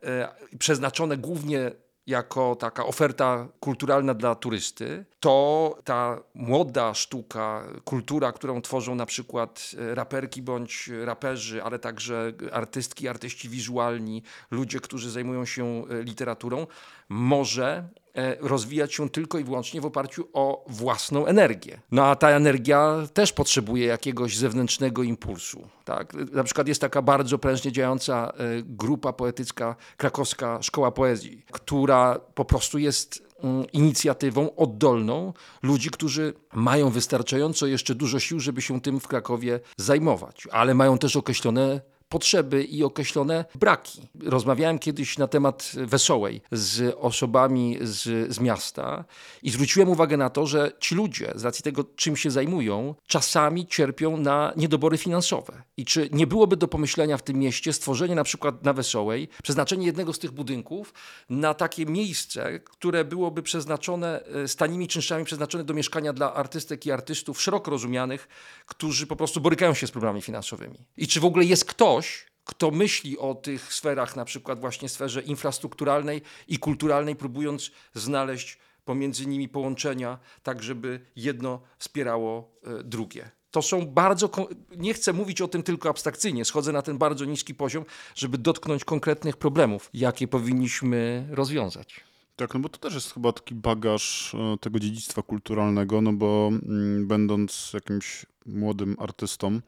przeznaczone 0.60 1.18
głównie 1.18 1.72
jako 2.08 2.56
taka 2.56 2.86
oferta 2.86 3.48
kulturalna 3.60 4.14
dla 4.14 4.36
turysty, 4.36 5.06
to 5.20 5.78
ta 5.84 6.20
młoda 6.36 6.94
sztuka, 6.94 7.64
kultura, 7.84 8.32
którą 8.32 8.62
tworzą 8.62 8.96
na 8.96 9.06
przykład 9.06 9.72
e, 9.78 9.96
raperki 9.96 10.42
bądź 10.42 10.90
raperzy, 11.06 11.64
ale 11.64 11.80
także 11.80 12.34
artystki, 12.52 13.08
artyści 13.08 13.50
wizualni, 13.50 14.24
ludzie, 14.52 14.80
którzy 14.80 15.12
zajmują 15.12 15.46
się 15.46 15.66
e, 15.66 16.04
literaturą, 16.04 16.68
może 17.10 17.90
rozwijać 18.40 18.94
się 18.94 19.10
tylko 19.10 19.40
i 19.40 19.44
wyłącznie 19.44 19.82
w 19.82 19.86
oparciu 19.86 20.28
o 20.34 20.66
własną 20.68 21.26
energię. 21.26 21.80
No 21.92 22.06
a 22.06 22.16
ta 22.16 22.30
energia 22.30 22.98
też 23.14 23.34
potrzebuje 23.34 23.86
jakiegoś 23.86 24.38
zewnętrznego 24.38 25.04
impulsu. 25.04 25.68
Tak? 25.86 26.14
Na 26.32 26.44
przykład 26.44 26.68
jest 26.68 26.82
taka 26.82 27.02
bardzo 27.02 27.38
prężnie 27.38 27.72
działająca 27.72 28.34
e, 28.34 28.34
grupa 28.64 29.14
poetycka, 29.14 29.76
krakowska 29.98 30.62
Szkoła 30.62 30.92
Poezji, 30.92 31.46
która 31.52 32.20
po 32.34 32.46
prostu 32.46 32.78
jest 32.78 33.24
mm, 33.44 33.72
inicjatywą 33.72 34.56
oddolną 34.56 35.34
ludzi, 35.64 35.90
którzy 35.90 36.34
mają 36.54 36.90
wystarczająco 36.90 37.68
jeszcze 37.68 37.96
dużo 37.96 38.20
sił, 38.20 38.40
żeby 38.40 38.62
się 38.62 38.82
tym 38.82 39.00
w 39.00 39.08
Krakowie 39.08 39.60
zajmować, 39.78 40.48
ale 40.52 40.74
mają 40.74 40.98
też 40.98 41.16
określone 41.16 41.82
potrzeby 42.10 42.64
i 42.64 42.84
określone 42.84 43.46
braki. 43.56 44.08
Rozmawiałem 44.24 44.80
kiedyś 44.80 45.18
na 45.18 45.28
temat 45.28 45.72
Wesołej 45.76 46.42
z 46.52 46.96
osobami 47.00 47.78
z, 47.82 48.34
z 48.34 48.40
miasta 48.40 49.06
i 49.44 49.50
zwróciłem 49.50 49.90
uwagę 49.90 50.18
na 50.18 50.30
to, 50.30 50.48
że 50.48 50.72
ci 50.80 50.96
ludzie, 50.96 51.32
z 51.36 51.44
racji 51.44 51.64
tego, 51.64 51.84
czym 51.96 52.18
się 52.18 52.32
zajmują, 52.32 52.96
czasami 53.08 53.68
cierpią 53.68 54.18
na 54.18 54.54
niedobory 54.58 54.98
finansowe. 54.98 55.64
I 55.78 55.86
czy 55.86 56.10
nie 56.12 56.28
byłoby 56.28 56.58
do 56.58 56.68
pomyślenia 56.68 57.18
w 57.18 57.24
tym 57.24 57.38
mieście 57.38 57.74
stworzenie 57.74 58.16
na 58.16 58.24
przykład 58.24 58.64
na 58.64 58.74
Wesołej, 58.74 59.30
przeznaczenie 59.44 59.86
jednego 59.86 60.14
z 60.14 60.20
tych 60.20 60.32
budynków 60.32 60.94
na 61.30 61.54
takie 61.54 61.86
miejsce, 61.86 62.60
które 62.60 63.06
byłoby 63.06 63.44
przeznaczone, 63.44 64.26
e, 64.26 64.48
z 64.48 64.56
tanimi 64.56 64.88
czynszami 64.88 65.26
przeznaczone 65.26 65.64
do 65.64 65.74
mieszkania 65.74 66.14
dla 66.14 66.34
artystek 66.34 66.86
i 66.86 66.92
artystów 66.92 67.42
szeroko 67.42 67.72
rozumianych, 67.72 68.28
którzy 68.66 69.08
po 69.08 69.16
prostu 69.16 69.42
borykają 69.42 69.74
się 69.74 69.88
z 69.88 69.92
problemami 69.92 70.22
finansowymi. 70.22 70.80
I 70.98 71.08
czy 71.08 71.20
w 71.20 71.26
ogóle 71.26 71.46
jest 71.46 71.66
ktoś, 71.98 72.26
kto 72.44 72.72
myśli 72.72 73.18
o 73.18 73.36
tych 73.36 73.74
sferach, 73.74 74.16
na 74.16 74.26
przykład 74.26 74.60
właśnie 74.60 74.90
sferze 74.90 75.22
infrastrukturalnej 75.22 76.22
i 76.48 76.60
kulturalnej, 76.60 77.16
próbując 77.16 77.72
znaleźć 77.94 78.58
pomiędzy 78.86 79.28
nimi 79.28 79.50
połączenia, 79.50 80.20
tak 80.44 80.64
żeby 80.64 81.00
jedno 81.16 81.62
wspierało 81.78 82.52
e, 82.64 82.84
drugie. 82.84 83.32
To 83.52 83.62
są 83.62 83.86
bardzo. 83.86 84.30
Nie 84.78 84.94
chcę 84.94 85.14
mówić 85.14 85.42
o 85.42 85.48
tym 85.48 85.64
tylko 85.64 85.90
abstrakcyjnie, 85.90 86.46
schodzę 86.46 86.72
na 86.72 86.82
ten 86.82 86.98
bardzo 86.98 87.26
niski 87.26 87.56
poziom, 87.56 87.86
żeby 88.16 88.38
dotknąć 88.38 88.86
konkretnych 88.86 89.38
problemów, 89.38 89.90
jakie 89.94 90.28
powinniśmy 90.28 91.28
rozwiązać. 91.32 92.04
Tak, 92.36 92.54
no 92.54 92.60
bo 92.60 92.70
to 92.70 92.78
też 92.78 92.94
jest 92.94 93.14
chyba 93.14 93.32
taki 93.32 93.56
bagaż 93.56 94.36
e, 94.36 94.58
tego 94.58 94.80
dziedzictwa 94.80 95.22
kulturalnego, 95.22 96.02
no 96.02 96.14
bo 96.14 96.48
mm, 96.48 97.08
będąc 97.08 97.72
jakimś 97.74 98.26
młodym 98.46 98.96
artystą, 99.00 99.60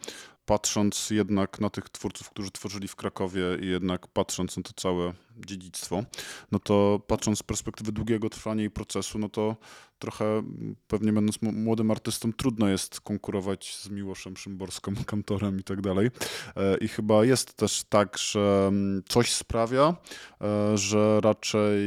patrząc 0.50 1.10
jednak 1.10 1.60
na 1.60 1.70
tych 1.70 1.90
twórców, 1.90 2.30
którzy 2.30 2.52
tworzyli 2.52 2.88
w 2.88 2.96
Krakowie 2.96 3.42
i 3.62 3.68
jednak 3.68 4.08
patrząc 4.08 4.58
na 4.58 4.64
to 4.64 4.74
całe 4.76 5.14
dziedzictwo, 5.46 6.04
no 6.52 6.60
to 6.60 7.02
patrząc 7.08 7.40
z 7.40 7.44
perspektywy 7.44 7.92
długiego 7.92 8.30
trwania 8.30 8.64
i 8.64 8.70
procesu, 8.70 9.20
no 9.20 9.30
to 9.30 9.56
trochę 10.00 10.26
mm, 10.26 10.76
pewnie 10.88 11.14
będąc 11.14 11.42
młodym 11.42 11.92
artystą 11.92 12.34
trudno 12.34 12.68
jest 12.68 13.02
konkurować 13.02 13.76
z 13.76 13.90
Miłoszem 13.90 14.38
Szymborską, 14.38 14.92
kantorem 15.06 15.60
i 15.60 15.64
tak 15.64 15.82
dalej. 15.82 16.10
E, 16.56 16.78
I 16.78 16.88
chyba 16.88 17.26
jest 17.26 17.54
też 17.54 17.84
tak, 17.90 18.18
że 18.18 18.66
mm, 18.68 19.04
coś 19.10 19.34
sprawia, 19.34 19.96
e, 20.42 20.78
że 20.78 21.22
raczej 21.22 21.80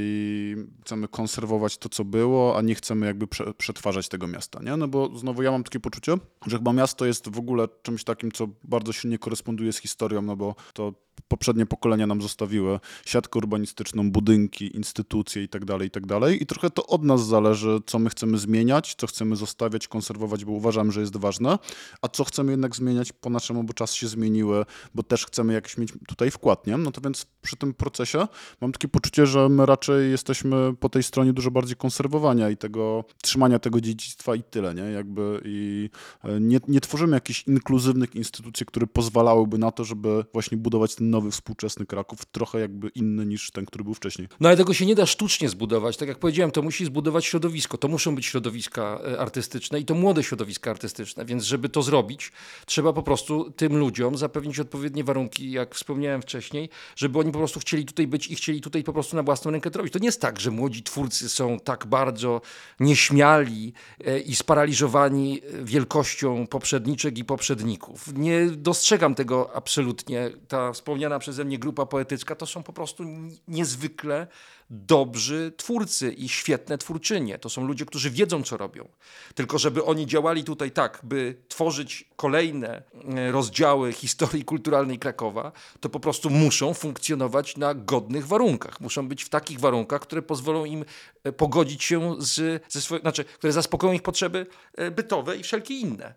chcemy 0.85 1.09
konserwować 1.09 1.79
to, 1.79 1.89
co 1.89 2.05
było, 2.05 2.57
a 2.59 2.63
nie 2.63 2.75
chcemy 2.75 3.07
jakby 3.07 3.27
prze, 3.27 3.55
przetwarzać 3.55 4.09
tego 4.09 4.27
miasta, 4.27 4.61
nie? 4.63 4.77
No 4.77 4.89
bo 4.89 5.19
znowu 5.19 5.43
ja 5.43 5.51
mam 5.51 5.65
takie 5.65 5.81
poczucie, 5.81 6.15
że 6.47 6.57
chyba 6.57 6.73
miasto 6.73 7.07
jest 7.07 7.29
w 7.29 7.39
ogóle 7.39 7.69
czymś 7.83 8.05
takim, 8.05 8.33
co 8.33 8.49
bardzo 8.65 8.93
silnie 8.93 9.19
koresponduje 9.19 9.73
z 9.73 9.79
historią, 9.79 10.23
no 10.23 10.37
bo 10.37 10.55
to 10.75 10.93
poprzednie 11.29 11.67
pokolenia 11.67 12.07
nam 12.07 12.23
zostawiły 12.23 12.81
siatkę 13.07 13.39
urbanistyczną, 13.39 14.11
budynki, 14.11 14.77
instytucje 14.77 15.43
i 15.43 15.49
tak 15.49 15.65
dalej, 15.65 15.89
i 15.89 15.91
tak. 15.91 16.03
I 16.41 16.47
trochę 16.47 16.71
to 16.71 16.87
od 16.87 17.05
nas 17.05 17.27
zależy, 17.27 17.79
co 17.87 17.99
my 17.99 18.11
chcemy 18.11 18.39
zmieniać, 18.39 18.95
co 18.95 19.07
chcemy 19.07 19.37
zostawiać, 19.37 19.89
konserwować, 19.89 20.45
bo 20.45 20.53
uważam, 20.53 20.93
że 20.93 21.01
jest 21.01 21.17
ważne, 21.17 21.59
a 22.03 22.09
co 22.09 22.25
chcemy 22.25 22.51
jednak 22.51 22.77
zmieniać 22.77 23.13
po 23.13 23.31
naszemu, 23.31 23.65
bo 23.65 23.73
czas 23.75 23.95
się 23.95 24.09
zmieniły, 24.09 24.65
bo 24.95 25.03
też 25.03 25.27
chcemy 25.27 25.53
jakiś 25.53 25.79
mieć 25.79 25.93
tutaj 26.09 26.31
wkład, 26.31 26.67
nie? 26.67 26.77
No 26.77 26.93
to 26.93 27.01
więc 27.01 27.27
przy 27.43 27.57
tym 27.57 27.75
procesie 27.75 28.29
mam 28.61 28.73
takie 28.73 28.89
poczucie, 28.89 29.27
że 29.27 29.49
my 29.49 29.67
raczej 29.67 30.11
jesteśmy 30.11 30.75
po 30.81 30.89
tej 30.89 31.03
stronie 31.03 31.33
dużo 31.33 31.51
bardziej 31.51 31.77
konserwowania 31.77 32.51
i 32.51 32.57
tego 32.57 33.05
trzymania 33.23 33.59
tego 33.59 33.81
dziedzictwa 33.81 34.35
i 34.35 34.43
tyle, 34.43 34.75
nie? 34.75 34.83
Jakby 34.83 35.41
i 35.45 35.91
e, 36.25 36.41
nie, 36.41 36.61
nie 36.69 36.81
tworzymy 36.81 37.17
jakichś 37.17 37.43
inkluzywnych 37.49 38.15
instytucji, 38.15 38.67
które 38.67 38.87
pozwalałyby 38.87 39.59
na 39.59 39.71
to, 39.71 39.85
żeby 39.85 40.25
właśnie 40.33 40.59
budować 40.59 40.95
ten 40.95 41.02
nowy, 41.11 41.31
współczesny 41.31 41.87
Kraków, 41.87 42.25
trochę 42.25 42.61
jakby 42.61 42.89
inny 42.89 43.27
niż 43.27 43.51
ten, 43.51 43.67
który 43.67 43.85
był 43.85 43.95
wcześniej. 43.95 44.29
No 44.41 44.49
ale 44.49 44.57
tego 44.57 44.75
się 44.75 44.87
nie 44.87 44.95
da 44.95 45.07
sztucznie 45.07 45.49
zbudować. 45.49 45.97
Tak 45.97 46.09
jak 46.09 46.19
powiedziałem, 46.19 46.51
to 46.51 46.63
musi 46.63 46.85
zbudować 46.85 47.25
środowisko. 47.25 47.79
To 47.79 47.89
muszą 47.89 48.15
być 48.15 48.27
środowiska 48.27 49.01
e, 49.07 49.21
artystyczne 49.21 49.81
i 49.81 49.85
to 49.85 49.95
młode 49.95 50.23
środowiska 50.23 50.71
artystyczne. 50.71 51.25
Więc 51.25 51.45
żeby 51.45 51.69
to 51.69 51.83
zrobić, 51.83 52.33
trzeba 52.67 52.93
po 52.93 53.03
prostu 53.03 53.51
tym 53.51 53.77
ludziom 53.77 54.17
zapewnić 54.17 54.61
odpowiednie 54.61 55.05
warunki, 55.05 55.51
jak 55.51 55.75
wspomniałem 55.75 56.23
wcześniej, 56.23 56.69
żeby 56.97 57.19
oni 57.19 57.33
po 57.33 57.39
prostu 57.39 57.61
chcieli 57.61 57.85
tutaj 57.85 58.07
być 58.07 58.31
i 58.31 58.35
chcieli 58.35 58.61
tutaj 58.61 58.85
po 58.85 58.93
prostu 58.93 59.17
na 59.17 59.23
własną 59.23 59.51
rękę 59.51 59.71
to 59.71 59.79
robić. 59.79 59.93
To 59.93 59.99
nie 59.99 60.07
jest 60.07 60.21
tak, 60.21 60.41
że 60.41 60.51
młodzi 60.51 60.83
twórcy 60.83 61.29
są 61.29 61.61
tak 61.61 61.87
bardzo 61.87 62.41
nieśmiali 62.81 63.73
e, 64.05 64.19
i 64.21 64.35
sparaliżowani 64.35 65.41
e, 65.43 65.65
wielkością 65.65 66.47
poprzedniczek 66.47 67.19
i 67.19 67.25
poprzedników. 67.25 68.13
Nie 68.15 68.47
dostrzegam 68.47 69.15
tego 69.15 69.51
absolutnie. 69.55 70.31
Ta 70.49 70.75
wspomniana 70.93 71.19
przeze 71.19 71.45
mnie 71.45 71.59
grupa 71.59 71.87
poetycka 71.87 72.35
to 72.35 72.47
są 72.47 72.63
po 72.63 72.73
prostu 72.73 73.05
ni- 73.05 73.41
niezwykle 73.49 74.27
dobrzy 74.71 75.53
twórcy 75.57 76.13
i 76.13 76.29
świetne 76.29 76.79
twórczynie. 76.79 77.39
To 77.39 77.49
są 77.49 77.67
ludzie, 77.67 77.87
którzy 77.87 78.11
wiedzą, 78.11 78.43
co 78.43 78.57
robią. 78.57 78.89
Tylko 79.35 79.59
żeby 79.59 79.85
oni 79.85 80.07
działali 80.07 80.45
tutaj 80.45 80.71
tak, 80.71 81.01
by 81.03 81.37
tworzyć 81.49 82.09
kolejne 82.17 82.83
e, 83.17 83.33
rozdziały 83.33 83.93
historii 83.93 84.45
kulturalnej 84.45 84.99
Krakowa, 84.99 85.53
to 85.81 85.89
po 85.89 86.01
prostu 86.01 86.31
muszą 86.31 86.75
funkcjonować 86.75 87.57
na 87.57 87.75
godnych 87.75 88.27
warunkach. 88.27 88.81
Muszą 88.81 89.09
być 89.09 89.25
w 89.25 89.29
takich 89.29 89.61
warunkach, 89.61 90.01
które 90.01 90.23
pozwolą 90.23 90.65
im 90.65 90.85
e, 91.25 91.33
pogodzić 91.33 91.85
się 91.85 92.17
z, 92.19 92.63
ze 92.69 92.81
swoje, 92.81 93.01
znaczy, 93.01 93.25
które 93.25 93.53
zaspokoją 93.53 93.93
ich 93.93 94.03
potrzeby 94.03 94.47
e, 94.75 94.91
bytowe 94.91 95.37
i 95.37 95.43
wszelkie 95.43 95.75
inne. 95.75 96.15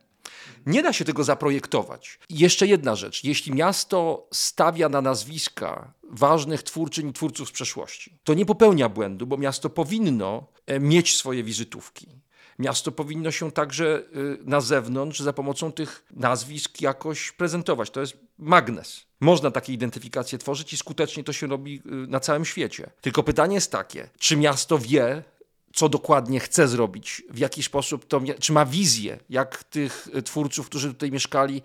Nie 0.66 0.84
da 0.84 0.94
się 0.94 1.06
tego 1.06 1.24
zaprojektować. 1.24 2.20
I 2.30 2.40
jeszcze 2.40 2.68
jedna 2.68 2.96
rzecz. 2.96 3.24
Jeśli 3.24 3.54
miasto 3.54 4.28
stawia 4.34 4.90
na 4.90 5.02
nazwiska 5.02 5.94
ważnych 6.10 6.64
twórczyń 6.64 7.10
i 7.10 7.14
twórców 7.14 7.50
z 7.50 7.52
przeszłości, 7.52 8.18
to 8.24 8.34
nie 8.34 8.46
popełnia 8.46 8.90
błędu, 8.90 9.28
bo 9.28 9.38
miasto 9.38 9.70
powinno 9.70 10.48
e, 10.68 10.80
mieć 10.80 11.18
swoje 11.18 11.44
wizytówki. 11.44 12.08
Miasto 12.60 12.92
powinno 12.92 13.32
się 13.32 13.52
także 13.52 14.04
y, 14.16 14.38
na 14.44 14.62
zewnątrz 14.62 15.20
za 15.20 15.34
pomocą 15.34 15.72
tych 15.72 16.06
nazwisk 16.12 16.82
jakoś 16.82 17.32
prezentować. 17.32 17.92
To 17.92 18.02
jest 18.02 18.18
magnes. 18.38 19.06
Można 19.20 19.52
takie 19.52 19.74
identyfikacje 19.74 20.38
tworzyć 20.38 20.74
i 20.74 20.78
skutecznie 20.78 21.24
to 21.24 21.34
się 21.34 21.48
robi 21.48 21.76
y, 21.76 21.82
na 22.08 22.20
całym 22.20 22.46
świecie. 22.46 22.90
Tylko 23.02 23.24
pytanie 23.24 23.56
jest 23.56 23.72
takie, 23.72 24.10
czy 24.20 24.38
miasto 24.38 24.78
wie, 24.78 25.24
co 25.76 25.90
dokładnie 25.90 26.40
chce 26.40 26.68
zrobić, 26.68 27.24
w 27.30 27.38
jaki 27.38 27.64
sposób 27.64 28.06
to, 28.06 28.22
czy 28.40 28.54
ma 28.54 28.66
wizję, 28.66 29.20
jak 29.30 29.64
tych 29.64 30.08
y, 30.16 30.22
twórców, 30.22 30.66
którzy 30.66 30.88
tutaj 30.88 31.12
mieszkali, 31.12 31.62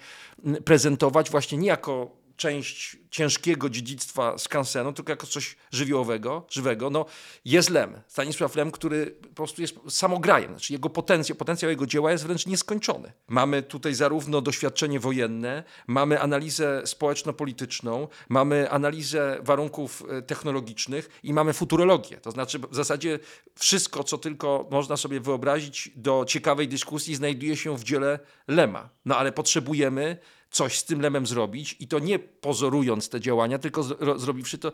prezentować 0.64 1.31
właśnie 1.31 1.59
nie 1.59 1.69
jako 1.69 2.20
część 2.40 2.97
ciężkiego 3.11 3.70
dziedzictwa 3.70 4.38
skansenu, 4.38 4.92
tylko 4.92 5.12
jako 5.12 5.26
coś 5.26 5.56
żywiołowego, 5.70 6.47
żywego. 6.50 6.90
No, 6.90 7.04
jest 7.44 7.70
Lem, 7.70 8.00
Stanisław 8.09 8.56
Lem, 8.56 8.70
który 8.70 9.06
po 9.06 9.35
prostu 9.35 9.62
jest 9.62 9.75
samograjem, 9.88 10.50
znaczy 10.50 10.73
jego 10.73 10.90
potencjał, 10.90 11.37
potencjał 11.37 11.70
jego 11.70 11.87
dzieła 11.87 12.12
jest 12.12 12.26
wręcz 12.26 12.47
nieskończony. 12.47 13.12
Mamy 13.28 13.62
tutaj 13.62 13.94
zarówno 13.94 14.40
doświadczenie 14.40 15.00
wojenne, 15.00 15.64
mamy 15.87 16.20
analizę 16.20 16.82
społeczno-polityczną, 16.85 18.09
mamy 18.28 18.70
analizę 18.70 19.38
warunków 19.42 20.02
e, 20.09 20.23
technologicznych 20.23 21.20
i 21.23 21.32
mamy 21.32 21.52
futurologię. 21.52 22.16
To 22.16 22.30
znaczy 22.30 22.59
w 22.59 22.75
zasadzie 22.75 23.18
wszystko, 23.54 24.04
co 24.04 24.18
tylko 24.18 24.68
można 24.70 24.97
sobie 24.97 25.20
wyobrazić 25.20 25.90
do 25.97 26.25
ciekawej 26.28 26.68
dyskusji 26.68 27.14
znajduje 27.14 27.56
się 27.56 27.76
w 27.76 27.85
dziele 27.85 28.18
Lema. 28.49 28.88
No 29.04 29.16
ale 29.16 29.32
potrzebujemy 29.32 30.18
coś 30.50 30.78
z 30.78 30.85
tym 30.85 31.00
lemem 31.00 31.26
zrobić 31.26 31.76
i 31.80 31.88
to 31.88 31.99
nie 31.99 32.19
pozorując 32.19 33.09
te 33.09 33.21
działania, 33.21 33.59
tylko 33.59 33.83
zro- 33.83 34.19
zrobiwszy 34.19 34.59
to, 34.59 34.73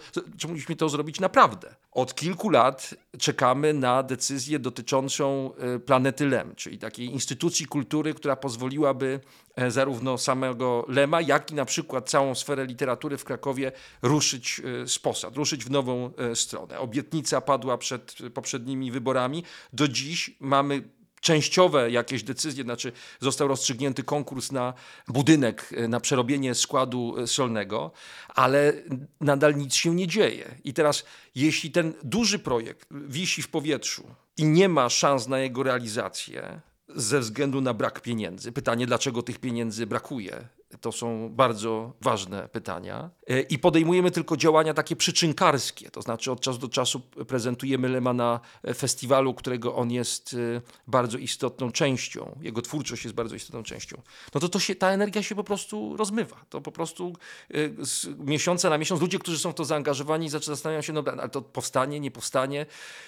musimy 0.49 0.77
to 0.77 0.89
zrobić 0.89 1.21
naprawdę. 1.21 1.75
Od 1.93 2.15
kilku 2.15 2.51
lat 2.51 2.95
czekamy 3.19 3.75
na 3.75 4.03
decyzję 4.03 4.59
dotyczącą 4.59 5.51
e, 5.55 5.79
planety 5.79 6.27
Lem, 6.27 6.55
czyli 6.55 6.79
takiej 6.79 7.07
instytucji 7.07 7.67
kultury, 7.67 8.15
która 8.15 8.37
pozwoliłaby 8.37 9.21
e, 9.57 9.71
zarówno 9.71 10.19
samego 10.19 10.85
Lema, 10.89 11.21
jak 11.21 11.51
i 11.51 11.55
na 11.55 11.65
przykład 11.65 12.11
całą 12.11 12.35
sferę 12.35 12.67
literatury 12.67 13.19
w 13.19 13.25
Krakowie 13.25 13.73
ruszyć 14.03 14.61
e, 14.83 14.89
z 14.89 14.99
posad, 14.99 15.37
ruszyć 15.37 15.65
w 15.65 15.71
nową 15.71 16.11
e, 16.17 16.37
stronę. 16.37 16.79
Obietnica 16.79 17.41
padła 17.41 17.79
przed 17.79 18.17
poprzednimi 18.35 18.91
wyborami. 18.91 19.45
Do 19.73 19.89
dziś 19.89 20.31
mamy 20.41 20.83
częściowe 21.27 21.91
jakieś 21.91 22.23
decyzje, 22.23 22.65
znaczy 22.65 22.93
został 23.21 23.49
rozstrzygnięty 23.49 24.05
konkurs 24.05 24.53
na 24.53 24.75
budynek, 25.09 25.73
e, 25.77 25.89
na 25.89 26.01
przerobienie 26.01 26.55
składu 26.55 27.15
e, 27.19 27.27
solnego, 27.27 27.91
ale 28.29 28.73
nadal 29.21 29.57
nic 29.57 29.75
się 29.75 29.95
nie 29.95 30.07
dzieje. 30.07 30.55
I 30.65 30.75
teraz, 30.75 31.05
jeśli 31.35 31.71
ten 31.71 31.95
duży 32.03 32.39
projekt 32.39 32.89
wisi 32.91 33.43
w 33.43 33.49
powietrzu 33.49 34.05
i 34.37 34.45
nie 34.45 34.69
ma 34.69 34.89
szans 34.89 35.29
na 35.29 35.39
jego 35.39 35.63
realizację, 35.63 36.61
ze 36.89 37.21
względu 37.21 37.61
na 37.61 37.75
brak 37.75 38.01
pieniędzy. 38.01 38.53
Pytanie, 38.53 38.87
dlaczego 38.87 39.23
tych 39.23 39.39
pieniędzy 39.39 39.87
brakuje? 39.87 40.49
To 40.81 40.93
są 40.93 41.29
bardzo 41.33 41.93
ważne 42.01 42.49
pytania. 42.49 43.11
E, 43.29 43.41
I 43.41 43.59
podejmujemy 43.59 44.11
tylko 44.11 44.37
działania 44.37 44.75
takie 44.75 44.97
przyczynkarskie, 44.97 45.91
to 45.91 46.03
znaczy 46.03 46.33
od 46.33 46.41
czasu 46.41 46.59
do 46.59 46.69
czasu 46.69 47.01
prezentujemy 47.01 47.89
Lema 47.89 48.13
na 48.13 48.41
festiwalu, 48.77 49.35
którego 49.35 49.75
on 49.75 49.91
jest 49.91 50.35
e, 50.35 50.63
bardzo 50.87 51.19
istotną 51.19 51.73
częścią. 51.73 52.39
Jego 52.41 52.63
twórczość 52.63 53.05
jest 53.05 53.15
bardzo 53.15 53.35
istotną 53.35 53.63
częścią. 53.63 54.03
No 54.35 54.41
to, 54.41 54.49
to 54.49 54.59
się, 54.59 54.75
ta 54.75 54.91
energia 54.91 55.23
się 55.23 55.35
po 55.35 55.45
prostu 55.45 55.97
rozmywa. 55.97 56.37
To 56.49 56.61
po 56.61 56.73
prostu 56.73 57.13
e, 57.51 57.85
z 57.85 58.07
miesiąca 58.19 58.71
na 58.71 58.79
miesiąc 58.79 59.01
ludzie, 59.01 59.19
którzy 59.19 59.39
są 59.39 59.53
w 59.53 59.55
to 59.55 59.65
zaangażowani, 59.65 60.29
zastanawiają 60.29 60.83
się, 60.83 60.93
no 60.93 61.03
ale 61.07 61.29
to 61.29 61.43
powstanie, 61.43 62.01
nie 62.01 62.11
powstanie? 62.11 62.67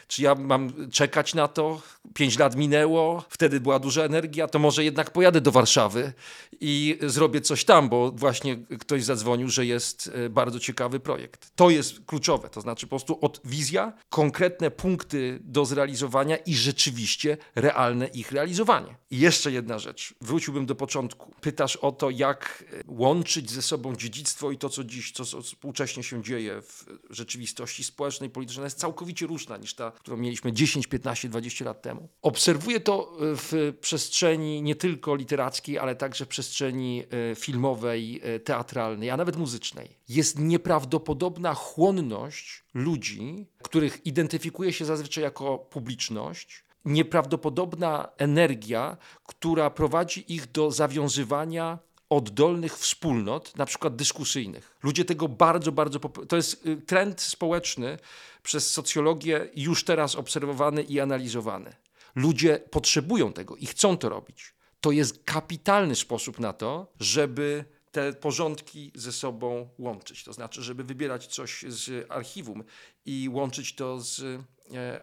Czy 0.08 0.22
ja 0.22 0.34
mam 0.34 0.90
czekać 0.90 1.34
na 1.34 1.48
to? 1.48 1.80
Pięć 2.14 2.38
lat 2.38 2.56
minęło, 2.56 3.24
wtedy 3.28 3.60
była 3.60 3.78
duża 3.78 4.02
energia, 4.02 4.48
to 4.48 4.58
może 4.58 4.84
jednak 4.84 5.10
pojadę 5.10 5.40
do 5.40 5.52
Warszawy 5.52 6.12
i 6.60 6.98
zrobię 7.02 7.40
coś 7.48 7.64
tam, 7.64 7.88
bo 7.88 8.12
właśnie 8.12 8.56
ktoś 8.56 9.04
zadzwonił, 9.04 9.48
że 9.48 9.66
jest 9.66 10.10
e, 10.14 10.28
bardzo 10.30 10.60
ciekawy 10.60 11.00
projekt. 11.00 11.50
To 11.54 11.70
jest 11.70 12.00
kluczowe, 12.06 12.50
to 12.50 12.60
znaczy 12.60 12.86
po 12.86 12.90
prostu 12.90 13.18
od 13.20 13.40
wizja, 13.44 13.92
konkretne 14.10 14.70
punkty 14.70 15.38
do 15.42 15.64
zrealizowania 15.64 16.36
i 16.36 16.54
rzeczywiście 16.54 17.36
realne 17.54 18.06
ich 18.06 18.32
realizowanie. 18.32 18.96
I 19.10 19.18
jeszcze 19.18 19.52
jedna 19.52 19.78
rzecz, 19.78 20.14
wróciłbym 20.20 20.66
do 20.66 20.74
początku. 20.74 21.34
Pytasz 21.40 21.76
o 21.76 21.92
to, 21.92 22.10
jak 22.10 22.64
e, 22.72 22.82
łączyć 22.86 23.50
ze 23.50 23.62
sobą 23.62 23.96
dziedzictwo 23.96 24.50
i 24.50 24.58
to, 24.58 24.68
co 24.68 24.84
dziś, 24.84 25.12
co 25.12 25.42
współcześnie 25.42 26.02
się 26.02 26.22
dzieje 26.22 26.62
w 26.62 26.84
rzeczywistości 27.10 27.84
społecznej, 27.84 28.30
politycznej, 28.30 28.64
jest 28.64 28.78
całkowicie 28.78 29.26
różna 29.26 29.56
niż 29.56 29.74
ta, 29.74 29.90
którą 29.90 30.16
mieliśmy 30.16 30.52
10, 30.52 30.86
15, 30.86 31.28
20 31.28 31.64
lat 31.64 31.82
temu. 31.82 32.08
Obserwuję 32.22 32.80
to 32.80 33.12
e, 33.12 33.36
w 33.36 33.74
przestrzeni 33.80 34.62
nie 34.62 34.74
tylko 34.76 35.14
literackiej, 35.14 35.78
ale 35.78 35.96
także 35.96 36.24
w 36.24 36.28
przestrzeni 36.28 37.04
filmowej, 37.38 38.22
teatralnej, 38.44 39.10
a 39.10 39.16
nawet 39.16 39.36
muzycznej. 39.36 39.96
Jest 40.08 40.38
nieprawdopodobna 40.38 41.54
chłonność 41.54 42.64
ludzi, 42.74 43.46
których 43.62 44.06
identyfikuje 44.06 44.72
się 44.72 44.84
zazwyczaj 44.84 45.24
jako 45.24 45.58
publiczność, 45.58 46.64
nieprawdopodobna 46.84 48.08
energia, 48.18 48.96
która 49.26 49.70
prowadzi 49.70 50.34
ich 50.34 50.52
do 50.52 50.70
zawiązywania 50.70 51.78
oddolnych 52.08 52.78
wspólnot, 52.78 53.56
na 53.56 53.66
przykład 53.66 53.96
dyskusyjnych. 53.96 54.78
Ludzie 54.82 55.04
tego 55.04 55.28
bardzo, 55.28 55.72
bardzo. 55.72 55.98
To 56.00 56.36
jest 56.36 56.68
trend 56.86 57.20
społeczny 57.20 57.98
przez 58.42 58.70
socjologię 58.70 59.50
już 59.56 59.84
teraz 59.84 60.14
obserwowany 60.14 60.82
i 60.82 61.00
analizowany. 61.00 61.72
Ludzie 62.14 62.60
potrzebują 62.70 63.32
tego 63.32 63.56
i 63.56 63.66
chcą 63.66 63.96
to 63.96 64.08
robić. 64.08 64.54
To 64.80 64.90
jest 64.90 65.24
kapitalny 65.24 65.96
sposób 65.96 66.40
na 66.40 66.52
to, 66.52 66.92
żeby 67.00 67.64
te 67.92 68.12
porządki 68.12 68.92
ze 68.94 69.12
sobą 69.12 69.68
łączyć. 69.78 70.24
To 70.24 70.32
znaczy, 70.32 70.62
żeby 70.62 70.84
wybierać 70.84 71.26
coś 71.26 71.64
z 71.68 72.06
archiwum 72.10 72.64
i 73.04 73.28
łączyć 73.32 73.74
to 73.74 74.00
z 74.00 74.42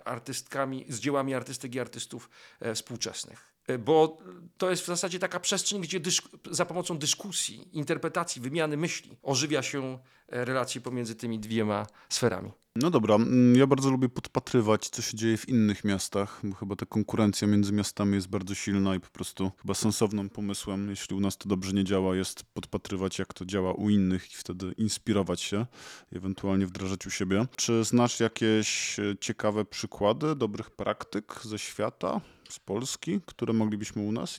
artystkami, 0.05 0.85
z 0.89 0.99
dziełami 0.99 1.33
artystek 1.33 1.75
i 1.75 1.79
artystów 1.79 2.29
współczesnych. 2.75 3.54
Bo 3.79 4.17
to 4.57 4.69
jest 4.69 4.83
w 4.83 4.85
zasadzie 4.85 5.19
taka 5.19 5.39
przestrzeń, 5.39 5.81
gdzie 5.81 5.99
za 6.51 6.65
pomocą 6.65 6.97
dyskusji, 6.97 7.69
interpretacji, 7.73 8.41
wymiany 8.41 8.77
myśli 8.77 9.17
ożywia 9.23 9.61
się 9.61 9.99
relacje 10.27 10.81
pomiędzy 10.81 11.15
tymi 11.15 11.39
dwiema 11.39 11.87
sferami. 12.09 12.51
No 12.77 12.89
dobra, 12.89 13.15
mm, 13.15 13.55
ja 13.55 13.67
bardzo 13.67 13.89
lubię 13.89 14.09
podpatrywać, 14.09 14.89
co 14.89 15.01
się 15.01 15.17
dzieje 15.17 15.37
w 15.37 15.49
innych 15.49 15.83
miastach, 15.83 16.41
bo 16.43 16.55
chyba 16.55 16.75
ta 16.75 16.85
konkurencja 16.85 17.47
między 17.47 17.73
miastami 17.73 18.15
jest 18.15 18.27
bardzo 18.27 18.55
silna 18.55 18.95
i 18.95 18.99
po 18.99 19.09
prostu 19.09 19.51
chyba 19.61 19.73
sensownym 19.73 20.29
pomysłem, 20.29 20.89
jeśli 20.89 21.15
u 21.15 21.19
nas 21.19 21.37
to 21.37 21.49
dobrze 21.49 21.73
nie 21.73 21.83
działa, 21.83 22.15
jest 22.15 22.43
podpatrywać, 22.43 23.19
jak 23.19 23.33
to 23.33 23.45
działa 23.45 23.73
u 23.73 23.89
innych 23.89 24.31
i 24.31 24.35
wtedy 24.35 24.71
inspirować 24.77 25.41
się, 25.41 25.65
ewentualnie 26.11 26.67
wdrażać 26.67 27.07
u 27.07 27.09
siebie. 27.09 27.45
Czy 27.55 27.83
znasz 27.83 28.19
jakieś 28.19 28.99
e, 28.99 29.15
ciekawe 29.21 29.65
przykłady 29.65 30.35
dobrych 30.35 30.71
praktyk 30.71 31.39
ze 31.43 31.59
świata, 31.59 32.21
z 32.49 32.59
Polski, 32.59 33.19
które 33.25 33.53
moglibyśmy 33.53 34.01
u 34.01 34.11
nas 34.11 34.37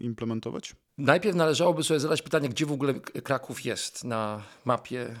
implementować? 0.00 0.76
Najpierw 0.98 1.36
należałoby 1.36 1.84
sobie 1.84 2.00
zadać 2.00 2.22
pytanie, 2.22 2.48
gdzie 2.48 2.66
w 2.66 2.72
ogóle 2.72 2.94
Kraków 2.94 3.64
jest 3.64 4.04
na 4.04 4.42
mapie 4.64 5.14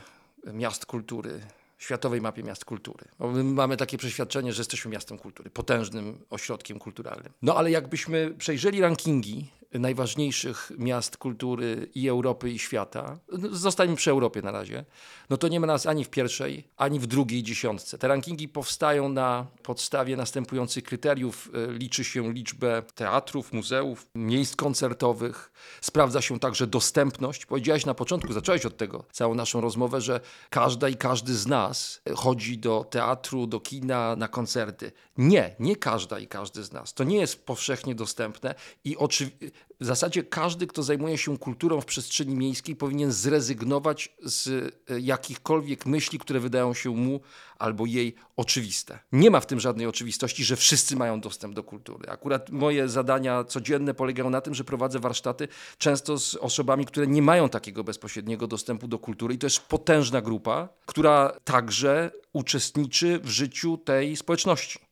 miast 0.52 0.86
kultury 0.86 1.40
światowej 1.78 2.20
mapie 2.20 2.42
miast 2.42 2.64
kultury. 2.64 3.04
Bo 3.18 3.30
my 3.30 3.44
mamy 3.44 3.76
takie 3.76 3.98
przeświadczenie, 3.98 4.52
że 4.52 4.60
jesteśmy 4.60 4.90
miastem 4.90 5.18
kultury, 5.18 5.50
potężnym 5.50 6.18
ośrodkiem 6.30 6.78
kulturalnym. 6.78 7.32
No 7.42 7.56
ale 7.56 7.70
jakbyśmy 7.70 8.34
przejrzeli 8.38 8.80
rankingi 8.80 9.50
najważniejszych 9.72 10.72
miast 10.78 11.16
kultury 11.16 11.90
i 11.94 12.08
Europy 12.08 12.50
i 12.50 12.58
świata, 12.58 13.18
zostańmy 13.50 13.96
przy 13.96 14.10
Europie 14.10 14.42
na 14.42 14.50
razie, 14.50 14.84
no 15.30 15.36
to 15.36 15.48
nie 15.48 15.60
ma 15.60 15.66
nas 15.66 15.86
ani 15.86 16.04
w 16.04 16.10
pierwszej, 16.10 16.68
ani 16.76 17.00
w 17.00 17.06
drugiej 17.06 17.42
dziesiątce. 17.42 17.98
Te 17.98 18.08
rankingi 18.08 18.48
powstają 18.48 19.08
na 19.08 19.46
podstawie 19.62 20.16
następujących 20.16 20.84
kryteriów. 20.84 21.50
E, 21.54 21.72
liczy 21.72 22.04
się 22.04 22.32
liczbę 22.32 22.82
teatrów, 22.94 23.52
muzeów, 23.52 24.06
miejsc 24.14 24.56
koncertowych, 24.56 25.52
sprawdza 25.80 26.20
się 26.20 26.38
także 26.38 26.66
dostępność. 26.66 27.46
Powiedziałeś 27.46 27.86
na 27.86 27.94
początku, 27.94 28.32
zacząłeś 28.32 28.66
od 28.66 28.76
tego 28.76 29.04
całą 29.12 29.34
naszą 29.34 29.60
rozmowę, 29.60 30.00
że 30.00 30.20
każda 30.50 30.88
i 30.88 30.96
każdy 30.96 31.34
z 31.34 31.46
nas 31.46 32.02
chodzi 32.16 32.58
do 32.58 32.84
teatru, 32.90 33.46
do 33.46 33.60
kina, 33.60 34.16
na 34.16 34.28
koncerty. 34.28 34.92
Nie, 35.18 35.56
nie 35.60 35.76
każda 35.76 36.18
i 36.18 36.26
każdy 36.26 36.64
z 36.64 36.72
nas. 36.72 36.94
To 36.94 37.04
nie 37.04 37.16
jest 37.16 37.46
powszechnie 37.46 37.94
dostępne 37.94 38.54
i 38.84 38.96
oczywiście 38.96 39.50
w 39.80 39.84
zasadzie 39.84 40.24
każdy, 40.24 40.66
kto 40.66 40.82
zajmuje 40.82 41.18
się 41.18 41.38
kulturą 41.38 41.80
w 41.80 41.84
przestrzeni 41.84 42.34
miejskiej, 42.34 42.76
powinien 42.76 43.12
zrezygnować 43.12 44.16
z 44.22 44.48
e, 44.90 45.00
jakichkolwiek 45.00 45.86
myśli, 45.86 46.18
które 46.18 46.40
wydają 46.40 46.74
się 46.74 46.90
mu 46.90 47.20
albo 47.58 47.86
jej 47.86 48.14
oczywiste. 48.36 48.98
Nie 49.12 49.30
ma 49.30 49.40
w 49.40 49.46
tym 49.46 49.60
żadnej 49.60 49.86
oczywistości, 49.86 50.44
że 50.44 50.56
wszyscy 50.56 50.96
mają 50.96 51.20
dostęp 51.20 51.54
do 51.54 51.62
kultury. 51.62 52.08
Akurat 52.08 52.50
moje 52.50 52.88
zadania 52.88 53.44
codzienne 53.44 53.94
polegają 53.94 54.30
na 54.30 54.40
tym, 54.40 54.54
że 54.54 54.64
prowadzę 54.64 54.98
warsztaty 54.98 55.48
często 55.78 56.18
z 56.18 56.34
osobami, 56.34 56.86
które 56.86 57.06
nie 57.06 57.22
mają 57.22 57.48
takiego 57.48 57.84
bezpośredniego 57.84 58.46
dostępu 58.46 58.88
do 58.88 58.98
kultury 58.98 59.34
i 59.34 59.38
to 59.38 59.46
jest 59.46 59.60
potężna 59.60 60.20
grupa, 60.20 60.68
która 60.86 61.32
także 61.44 62.10
uczestniczy 62.32 63.20
w 63.22 63.28
życiu 63.28 63.78
tej 63.78 64.16
społeczności. 64.16 64.85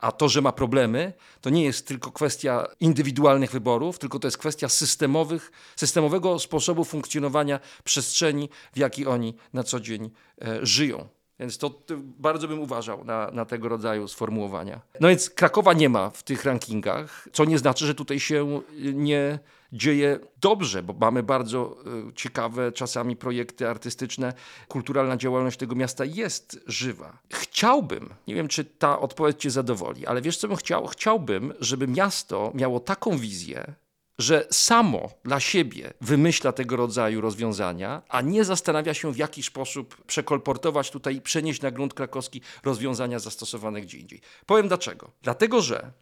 A 0.00 0.12
to, 0.12 0.28
że 0.28 0.42
ma 0.42 0.52
problemy, 0.52 1.12
to 1.40 1.50
nie 1.50 1.64
jest 1.64 1.86
tylko 1.86 2.12
kwestia 2.12 2.66
indywidualnych 2.80 3.50
wyborów, 3.50 3.98
tylko 3.98 4.18
to 4.18 4.26
jest 4.26 4.38
kwestia 4.38 4.68
systemowych, 4.68 5.52
systemowego 5.76 6.38
sposobu 6.38 6.84
funkcjonowania 6.84 7.60
przestrzeni, 7.84 8.48
w 8.72 8.78
jakiej 8.78 9.06
oni 9.06 9.34
na 9.52 9.62
co 9.62 9.80
dzień 9.80 10.10
e, 10.42 10.66
żyją. 10.66 11.08
Więc 11.40 11.58
to, 11.58 11.70
to, 11.70 11.94
bardzo 11.98 12.48
bym 12.48 12.60
uważał 12.60 13.04
na, 13.04 13.30
na, 13.30 13.44
tego 13.44 13.68
rodzaju 13.68 14.08
sformułowania. 14.08 14.80
No 15.00 15.08
więc 15.08 15.30
Krakowa 15.30 15.72
nie 15.72 15.88
ma 15.88 16.10
w 16.10 16.22
tych 16.22 16.44
rankingach, 16.44 17.28
co 17.32 17.44
nie 17.44 17.58
znaczy, 17.58 17.86
że 17.86 17.94
tutaj 17.94 18.20
się 18.20 18.60
nie 18.94 19.38
dzieje 19.72 20.18
dobrze, 20.40 20.82
bo 20.82 20.92
mamy 20.92 21.22
bardzo 21.22 21.76
e, 22.08 22.12
ciekawe 22.14 22.72
czasami 22.72 23.16
projekty 23.16 23.68
artystyczne. 23.68 24.32
Kulturalna 24.68 25.16
działalność 25.16 25.58
tego 25.58 25.74
miasta 25.74 26.04
jest 26.04 26.60
żywa. 26.66 27.18
Chciałbym, 27.60 28.14
nie 28.26 28.34
wiem 28.34 28.48
czy 28.48 28.64
ta 28.64 29.00
odpowiedź 29.00 29.40
Cię 29.40 29.50
zadowoli, 29.50 30.06
ale 30.06 30.22
wiesz 30.22 30.36
co 30.36 30.48
bym 30.48 30.56
chciał? 30.56 30.86
Chciałbym, 30.86 31.54
żeby 31.60 31.88
miasto 31.88 32.52
miało 32.54 32.80
taką 32.80 33.18
wizję, 33.18 33.74
że 34.18 34.46
samo 34.50 35.10
dla 35.24 35.40
siebie 35.40 35.92
wymyśla 36.00 36.52
tego 36.52 36.76
rodzaju 36.76 37.20
rozwiązania, 37.20 38.02
a 38.08 38.20
nie 38.20 38.44
zastanawia 38.44 38.94
się, 38.94 39.12
w 39.12 39.16
jaki 39.16 39.42
sposób 39.42 40.04
przekolportować 40.04 40.90
tutaj 40.90 41.20
przenieść 41.20 41.62
na 41.62 41.70
grunt 41.70 41.94
krakowski 41.94 42.40
rozwiązania 42.64 43.18
zastosowane 43.18 43.80
gdzie 43.80 43.98
indziej. 43.98 44.20
Powiem 44.46 44.68
dlaczego. 44.68 45.10
Dlatego, 45.22 45.62
że 45.62 45.92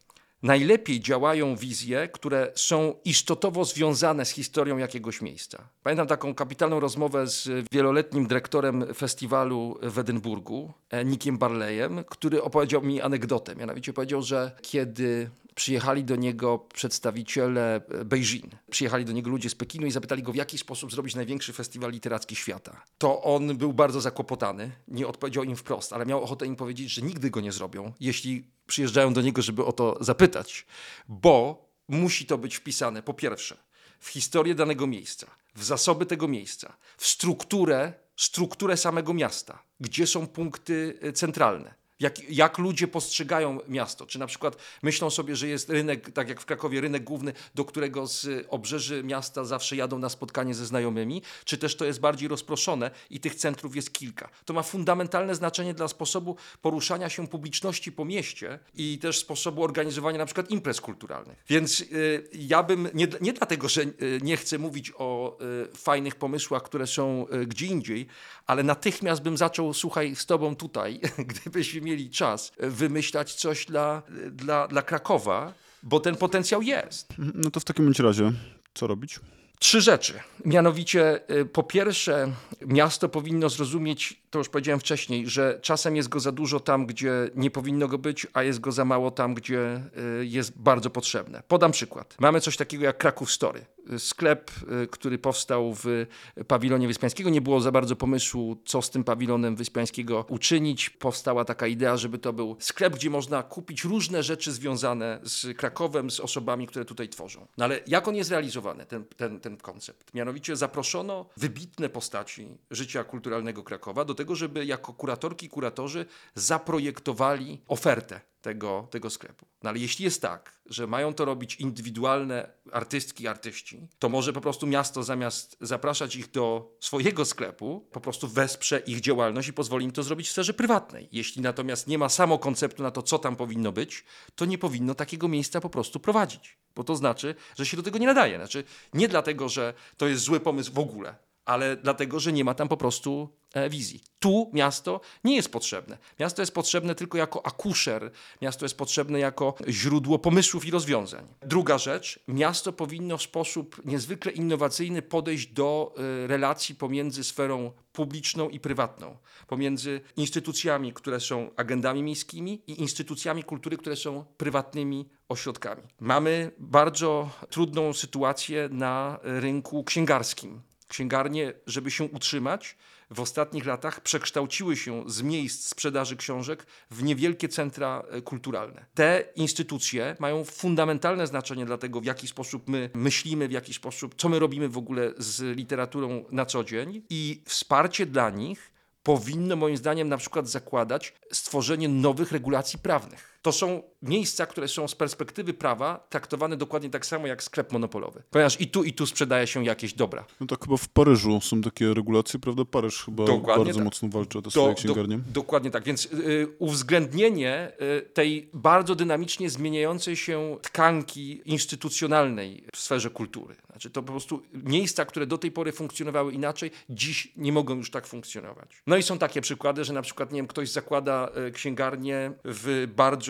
najlepiej 0.43 1.01
działają 1.01 1.57
wizje, 1.57 2.09
które 2.09 2.53
są 2.55 2.95
istotowo 3.05 3.65
związane 3.65 4.25
z 4.25 4.31
historią 4.31 4.79
jakiegoś 4.79 5.23
miejsca. 5.23 5.69
Pamiętam 5.83 6.07
taką 6.07 6.35
kapitalną 6.35 6.81
rozmowę 6.81 7.27
z 7.27 7.69
wieloletnim 7.73 8.27
dyrektorem 8.27 8.95
festiwalu 8.95 9.79
w 9.83 9.99
Edynburgu, 9.99 10.73
e, 10.91 11.05
Nickiem 11.05 11.39
Barleyem, 11.39 12.05
który 12.05 12.43
opowiedział 12.43 12.83
mi 12.83 13.01
anegdotę. 13.01 13.57
Mianowicie 13.57 13.93
powiedział, 13.93 14.23
że 14.23 14.53
kiedy 14.63 15.31
przyjechali 15.59 16.05
do 16.05 16.17
niego 16.17 16.59
przedstawiciele 16.59 17.81
Beijing. 18.05 18.53
Przyjechali 18.71 19.05
do 19.05 19.13
niego 19.13 19.31
ludzie 19.31 19.51
z 19.51 19.55
Pekinu 19.55 19.87
i 19.87 19.91
zapytali 19.91 20.23
go, 20.23 20.33
w 20.33 20.37
jaki 20.37 20.59
sposób 20.59 20.93
zrobić 20.93 21.15
największy 21.15 21.53
festiwal 21.53 21.91
literacki 21.91 22.37
świata. 22.37 22.83
To 22.99 23.23
on 23.23 23.57
był 23.57 23.73
bardzo 23.73 24.01
zakłopotany, 24.01 24.71
nie 24.89 25.07
odpowiedział 25.07 25.45
im 25.45 25.57
wprost, 25.57 25.93
ale 25.93 26.07
miał 26.07 26.23
ochotę 26.23 26.47
im 26.47 26.57
powiedzieć, 26.57 26.93
że 26.93 27.03
nigdy 27.03 27.31
go 27.31 27.41
nie 27.41 27.53
zrobią, 27.53 27.93
jeśli 28.01 28.45
przyjeżdżają 28.69 29.13
do 29.13 29.23
niego, 29.23 29.43
żeby 29.43 29.65
o 29.65 29.73
to 29.73 29.97
zapytać, 30.01 30.67
bo 31.09 31.69
musi 31.89 32.27
to 32.27 32.39
być 32.39 32.57
wpisane 32.57 33.03
po 33.03 33.15
pierwsze 33.15 33.57
w 34.01 34.09
historię 34.09 34.55
danego 34.55 34.87
miejsca, 34.87 35.27
w 35.55 35.65
zasoby 35.65 36.07
tego 36.07 36.29
miejsca, 36.29 36.77
w 36.97 37.07
strukturę, 37.07 37.93
strukturę 38.17 38.77
samego 38.77 39.15
miasta, 39.15 39.63
gdzie 39.81 40.07
są 40.07 40.27
punkty 40.27 40.99
y, 41.05 41.13
centralne. 41.13 41.75
Jak, 42.01 42.31
jak 42.31 42.59
ludzie 42.59 42.89
postrzegają 42.89 43.59
miasto? 43.69 44.07
Czy 44.07 44.19
na 44.19 44.27
przykład 44.27 44.57
myślą 44.83 45.11
sobie, 45.11 45.37
że 45.37 45.49
jest 45.49 45.71
rynek, 45.71 46.11
tak 46.11 46.29
jak 46.29 46.41
w 46.41 46.45
Krakowie, 46.45 46.81
rynek 46.81 47.05
główny, 47.05 47.33
do 47.55 47.65
którego 47.65 48.07
z 48.07 48.47
obrzeży 48.49 49.05
miasta 49.05 49.45
zawsze 49.45 49.77
jadą 49.77 49.99
na 49.99 50.09
spotkanie 50.09 50.55
ze 50.55 50.67
znajomymi? 50.67 51.23
Czy 51.45 51.59
też 51.59 51.77
to 51.77 51.85
jest 51.85 52.01
bardziej 52.01 52.29
rozproszone 52.29 52.91
i 53.11 53.21
tych 53.21 53.35
centrów 53.35 53.77
jest 53.77 53.93
kilka? 53.93 54.29
To 54.45 54.55
ma 54.55 54.63
fundamentalne 54.63 55.35
znaczenie 55.35 55.75
dla 55.75 55.89
sposobu 55.89 56.37
poruszania 56.63 57.09
się 57.09 57.29
publiczności 57.29 57.93
po 57.93 58.05
mieście 58.05 58.59
i 58.75 58.99
też 58.99 59.19
sposobu 59.19 59.63
organizowania 59.65 60.19
na 60.19 60.27
przykład 60.27 60.51
imprez 60.51 60.81
kulturalnych. 60.81 61.45
Więc 61.49 61.81
y, 61.81 62.29
ja 62.33 62.63
bym, 62.63 62.89
nie, 62.95 63.09
nie 63.21 63.33
dlatego, 63.33 63.69
że 63.69 63.83
y, 63.83 64.21
nie 64.23 64.37
chcę 64.37 64.59
mówić 64.59 64.93
o 64.99 65.39
y, 65.73 65.77
fajnych 65.77 66.17
pomysłach, 66.17 66.63
które 66.63 66.87
są 66.87 67.27
y, 67.33 67.47
gdzie 67.47 67.67
indziej, 67.67 68.07
ale 68.47 68.63
natychmiast 68.63 69.23
bym 69.23 69.37
zaczął, 69.37 69.75
słuchaj, 69.75 70.17
z 70.17 70.27
tobą 70.27 70.57
tutaj, 70.57 71.01
gdybyśmy 71.31 71.88
mieli 71.89 72.11
czas, 72.11 72.53
wymyślać 72.59 73.35
coś 73.35 73.67
dla, 73.67 74.03
dla, 74.31 74.69
dla 74.69 74.83
Krakowa, 74.83 75.55
bo 75.83 76.01
ten 76.01 76.17
potencjał 76.17 76.63
jest. 76.63 77.15
No 77.35 77.51
to 77.51 77.61
w 77.61 77.65
takim 77.65 77.85
bądź 77.85 77.99
razie, 77.99 78.33
co 78.75 78.87
robić? 78.87 79.21
Trzy 79.59 79.81
rzeczy. 79.81 80.13
Mianowicie, 80.45 81.21
y, 81.31 81.47
po 81.47 81.63
pierwsze, 81.63 82.33
miasto 82.67 83.09
powinno 83.09 83.49
zrozumieć, 83.49 84.23
to 84.31 84.39
już 84.39 84.49
powiedziałem 84.49 84.81
wcześniej, 84.81 85.29
że 85.29 85.59
czasem 85.63 85.97
jest 85.97 86.09
go 86.09 86.21
za 86.21 86.33
dużo 86.33 86.61
tam, 86.61 86.87
gdzie 86.87 87.13
nie 87.35 87.51
powinno 87.51 87.89
go 87.89 87.99
być, 87.99 88.27
a 88.33 88.43
jest 88.43 88.61
go 88.61 88.73
za 88.73 88.85
mało 88.85 89.11
tam, 89.11 89.35
gdzie 89.35 89.81
jest 90.21 90.59
bardzo 90.59 90.91
potrzebne. 90.91 91.43
Podam 91.49 91.73
przykład. 91.73 92.17
Mamy 92.21 92.41
coś 92.41 92.57
takiego 92.57 92.85
jak 92.85 92.99
Kraków 92.99 93.33
Story. 93.33 93.65
Sklep, 93.99 94.51
y, 94.83 94.87
który 94.87 95.19
powstał 95.19 95.75
w 95.75 96.07
pawilonie 96.47 96.87
Wyspiańskiego. 96.89 97.31
Nie 97.31 97.41
było 97.41 97.61
za 97.61 97.73
bardzo 97.73 97.97
pomysłu, 97.97 98.57
co 98.65 98.83
z 98.83 98.91
tym 98.91 99.05
pawilonem 99.05 99.57
Wyspiańskiego 99.57 100.25
uczynić. 100.29 100.91
Powstała 100.91 101.45
taka 101.45 101.67
idea, 101.67 101.97
żeby 101.97 102.19
to 102.19 102.33
był 102.33 102.57
sklep, 102.61 102.95
gdzie 102.95 103.11
można 103.11 103.43
kupić 103.43 103.85
różne 103.85 104.23
rzeczy 104.23 104.53
związane 104.53 105.21
z 105.23 105.57
Krakowem, 105.57 106.11
z 106.11 106.21
osobami, 106.21 106.67
które 106.67 106.85
tutaj 106.85 107.09
tworzą. 107.09 107.47
No 107.59 107.65
ale 107.65 107.81
jak 107.87 108.09
on 108.09 108.17
jest 108.17 108.31
realizowany, 108.31 108.87
ten, 108.87 109.05
ten, 109.17 109.41
ten 109.41 109.57
koncept? 109.57 110.15
Mianowicie 110.15 110.57
zaproszono 110.57 111.27
wybitne 111.37 111.89
postaci 111.89 112.49
życia 112.71 113.05
kulturalnego 113.05 113.63
Krakowa 113.63 114.05
do 114.05 114.15
tego, 114.15 114.35
żeby 114.35 114.67
jako 114.67 114.93
kuratorki 114.93 115.49
kuratorzy 115.49 116.07
zaprojektowali 116.35 117.61
ofertę 117.69 118.21
tego, 118.43 118.89
tego 118.91 119.11
sklepu. 119.11 119.47
No 119.63 119.71
ale 119.71 119.79
jeśli 119.79 120.05
jest 120.05 120.23
tak, 120.23 120.61
że 120.67 120.87
mają 120.87 121.15
to 121.15 121.25
robić 121.25 121.57
indywidualne 121.57 122.53
artystki 122.73 123.29
artyści, 123.29 123.89
to 123.99 124.09
może 124.09 124.33
po 124.33 124.41
prostu 124.41 124.67
miasto 124.67 125.03
zamiast 125.03 125.57
zapraszać 125.61 126.17
ich 126.17 126.31
do 126.31 126.77
swojego 126.81 127.25
sklepu, 127.25 127.89
po 127.93 128.01
prostu 128.01 128.29
wesprze 128.29 128.79
ich 128.79 129.01
działalność 129.01 129.49
i 129.49 129.53
pozwoli 129.53 129.85
im 129.85 129.93
to 129.93 130.03
zrobić 130.03 130.29
w 130.29 130.33
sferze 130.33 130.55
prywatnej. 130.55 131.09
Jeśli 131.13 131.43
natomiast 131.43 131.87
nie 131.87 131.99
ma 131.99 132.09
samo 132.09 132.39
konceptu 132.39 132.83
na 132.83 132.91
to, 132.91 133.03
co 133.03 133.19
tam 133.19 133.37
powinno 133.37 133.73
być, 133.73 134.05
to 134.35 134.45
nie 134.45 134.59
powinno 134.59 134.95
takiego 134.95 135.29
miejsca 135.29 135.61
po 135.61 135.71
prostu 135.71 136.01
prowadzić. 136.01 136.59
Bo 136.75 136.85
to 136.85 136.97
znaczy, 136.97 137.35
że 137.57 137.67
się 137.67 137.77
do 137.77 137.83
tego 137.83 137.99
nie 137.99 138.07
nadaje. 138.07 138.37
Znaczy, 138.37 138.65
nie 138.95 139.09
dlatego, 139.09 139.49
że 139.49 139.75
to 139.97 140.09
jest 140.09 140.23
zły 140.23 140.41
pomysł 140.41 140.73
w 140.73 140.79
ogóle, 140.79 141.28
ale 141.49 141.77
dlatego, 141.77 142.21
że 142.21 142.33
nie 142.33 142.45
ma 142.45 142.55
tam 142.55 142.69
po 142.69 142.77
prostu 142.77 143.29
e, 143.55 143.71
wizji. 143.71 144.01
Tu 144.19 144.51
miasto 144.53 145.01
nie 145.25 145.37
jest 145.37 145.53
potrzebne. 145.53 145.99
Miasto 146.21 146.43
jest 146.43 146.55
potrzebne 146.55 146.95
tylko 146.95 147.19
jako 147.19 147.47
akuszer, 147.47 148.11
miasto 148.43 148.65
jest 148.65 148.77
potrzebne 148.77 149.19
jako 149.19 149.55
źródło 149.69 150.19
pomysłów 150.19 150.67
i 150.67 150.71
rozwiązań. 150.71 151.27
Druga 151.43 151.79
rzecz, 151.79 152.21
miasto 152.29 152.73
powinno 152.73 153.19
w 153.19 153.23
sposób 153.23 153.85
niezwykle 153.85 154.33
innowacyjny 154.33 155.03
podejść 155.03 155.47
do 155.47 155.95
e, 155.97 156.27
relacji 156.27 156.75
pomiędzy 156.75 157.25
sferą 157.25 157.73
publiczną 157.93 158.49
i 158.49 158.61
prywatną, 158.61 159.17
pomiędzy 159.47 160.01
instytucjami, 160.17 160.93
które 160.93 161.21
są 161.21 161.51
agendami 161.57 162.03
miejskimi 162.03 162.63
i 162.67 162.81
instytucjami 162.81 163.45
kultury, 163.45 163.77
które 163.77 163.97
są 163.97 164.25
prywatnymi 164.37 165.09
ośrodkami. 165.29 165.83
Mamy 166.01 166.51
bardzo 166.59 167.31
trudną 167.51 167.93
sytuację 167.93 168.69
na 168.73 169.19
rynku 169.23 169.85
księgarskim 169.85 170.68
księgarnie, 170.89 171.53
żeby 171.67 171.91
się 171.91 172.05
utrzymać, 172.05 172.77
w 173.11 173.21
ostatnich 173.21 173.67
latach 173.67 174.01
przekształciły 174.01 174.77
się 174.77 175.05
z 175.07 175.23
miejsc 175.23 175.69
sprzedaży 175.69 176.17
książek 176.17 176.67
w 176.91 177.03
niewielkie 177.03 177.49
centra 177.49 178.03
e, 178.11 178.23
kulturalne. 178.23 178.87
Te 178.95 179.25
instytucje 179.37 180.17
mają 180.19 180.45
fundamentalne 180.45 181.27
znaczenie 181.27 181.67
dla 181.67 181.79
tego, 181.79 182.01
w 182.01 182.05
jaki 182.05 182.29
sposób 182.29 182.69
my 182.69 182.91
myślimy, 182.95 183.49
w 183.49 183.53
jaki 183.53 183.75
sposób, 183.75 184.15
co 184.15 184.29
my 184.29 184.39
robimy 184.39 184.69
w 184.69 184.79
ogóle 184.79 185.13
z 185.19 185.57
literaturą 185.57 186.25
na 186.31 186.47
co 186.47 186.65
dzień 186.65 187.03
i 187.11 187.43
wsparcie 187.47 188.07
dla 188.07 188.31
nich 188.31 188.73
powinno 189.03 189.57
moim 189.57 189.77
zdaniem 189.77 190.09
na 190.09 190.17
przykład 190.17 190.49
zakładać 190.49 191.15
stworzenie 191.33 191.89
nowych 191.89 192.33
regulacji 192.33 192.79
prawnych. 192.79 193.38
To 193.43 193.53
są 193.53 193.83
miejsca, 194.03 194.47
które 194.47 194.69
są 194.69 194.89
z 194.89 194.95
perspektywy 194.95 195.55
prawa 195.55 196.07
traktowane 196.11 196.57
dokładnie 196.57 196.91
tak 196.91 197.07
samo 197.07 197.27
jak 197.27 197.43
sklep 197.43 197.73
monopolowy. 197.73 198.23
Ponieważ 198.31 198.61
i 198.61 198.67
tu, 198.69 198.85
i 198.85 198.93
tu 198.93 199.07
sprzedaje 199.07 199.47
się 199.47 199.65
jakieś 199.65 199.93
dobra. 199.93 200.25
No 200.41 200.47
tak 200.47 200.65
chyba 200.65 200.77
w 200.77 200.89
Paryżu 200.89 201.41
są 201.41 201.61
takie 201.61 201.95
regulacje, 201.95 202.41
prawda? 202.41 202.65
Paryż 202.65 203.05
chyba 203.05 203.25
Dokładnie 203.25 203.65
bardzo 203.65 203.79
tak. 203.79 203.85
mocno 203.85 204.09
walczy 204.09 204.39
o 204.39 204.43
te 204.43 204.45
Do- 204.45 204.51
swoje 204.51 204.69
do- 204.69 204.75
księgarnie. 204.75 205.19
dokładnie 205.33 205.71
tak. 205.71 205.85
Więc 205.85 206.05
y, 206.07 206.47
uwzględnienie 206.59 207.73
y, 207.99 208.03
tej 208.03 208.51
bardzo 208.55 208.95
dynamicznie 208.95 209.51
zmieniającej 209.51 210.17
się 210.17 210.57
tkanki 210.63 211.43
instytucjonalnej 211.45 212.65
w 212.75 212.79
sferze 212.81 213.11
kultury. 213.11 213.55
Znaczy 213.71 213.91
to 213.91 214.03
po 214.03 214.13
prostu 214.13 214.43
miejsca, 214.53 215.05
które 215.05 215.27
do 215.27 215.39
tej 215.39 215.51
pory 215.53 215.73
funkcjonowały 215.73 216.33
inaczej, 216.33 216.71
dziś 216.91 217.33
nie 217.37 217.53
mogą 217.53 217.75
już 217.77 217.91
tak 217.91 218.07
funkcjonować. 218.07 218.83
No 218.87 218.97
i 218.97 219.03
są 219.03 219.19
takie 219.19 219.41
przykłady, 219.41 219.85
że 219.85 219.93
na 219.93 220.03
przykład, 220.03 220.33
nie 220.33 220.37
wiem, 220.39 220.47
ktoś 220.47 220.71
zakłada 220.71 221.31
y, 221.49 221.53
księgarnię 221.53 222.33
w 222.45 222.89
bardzo 222.97 223.28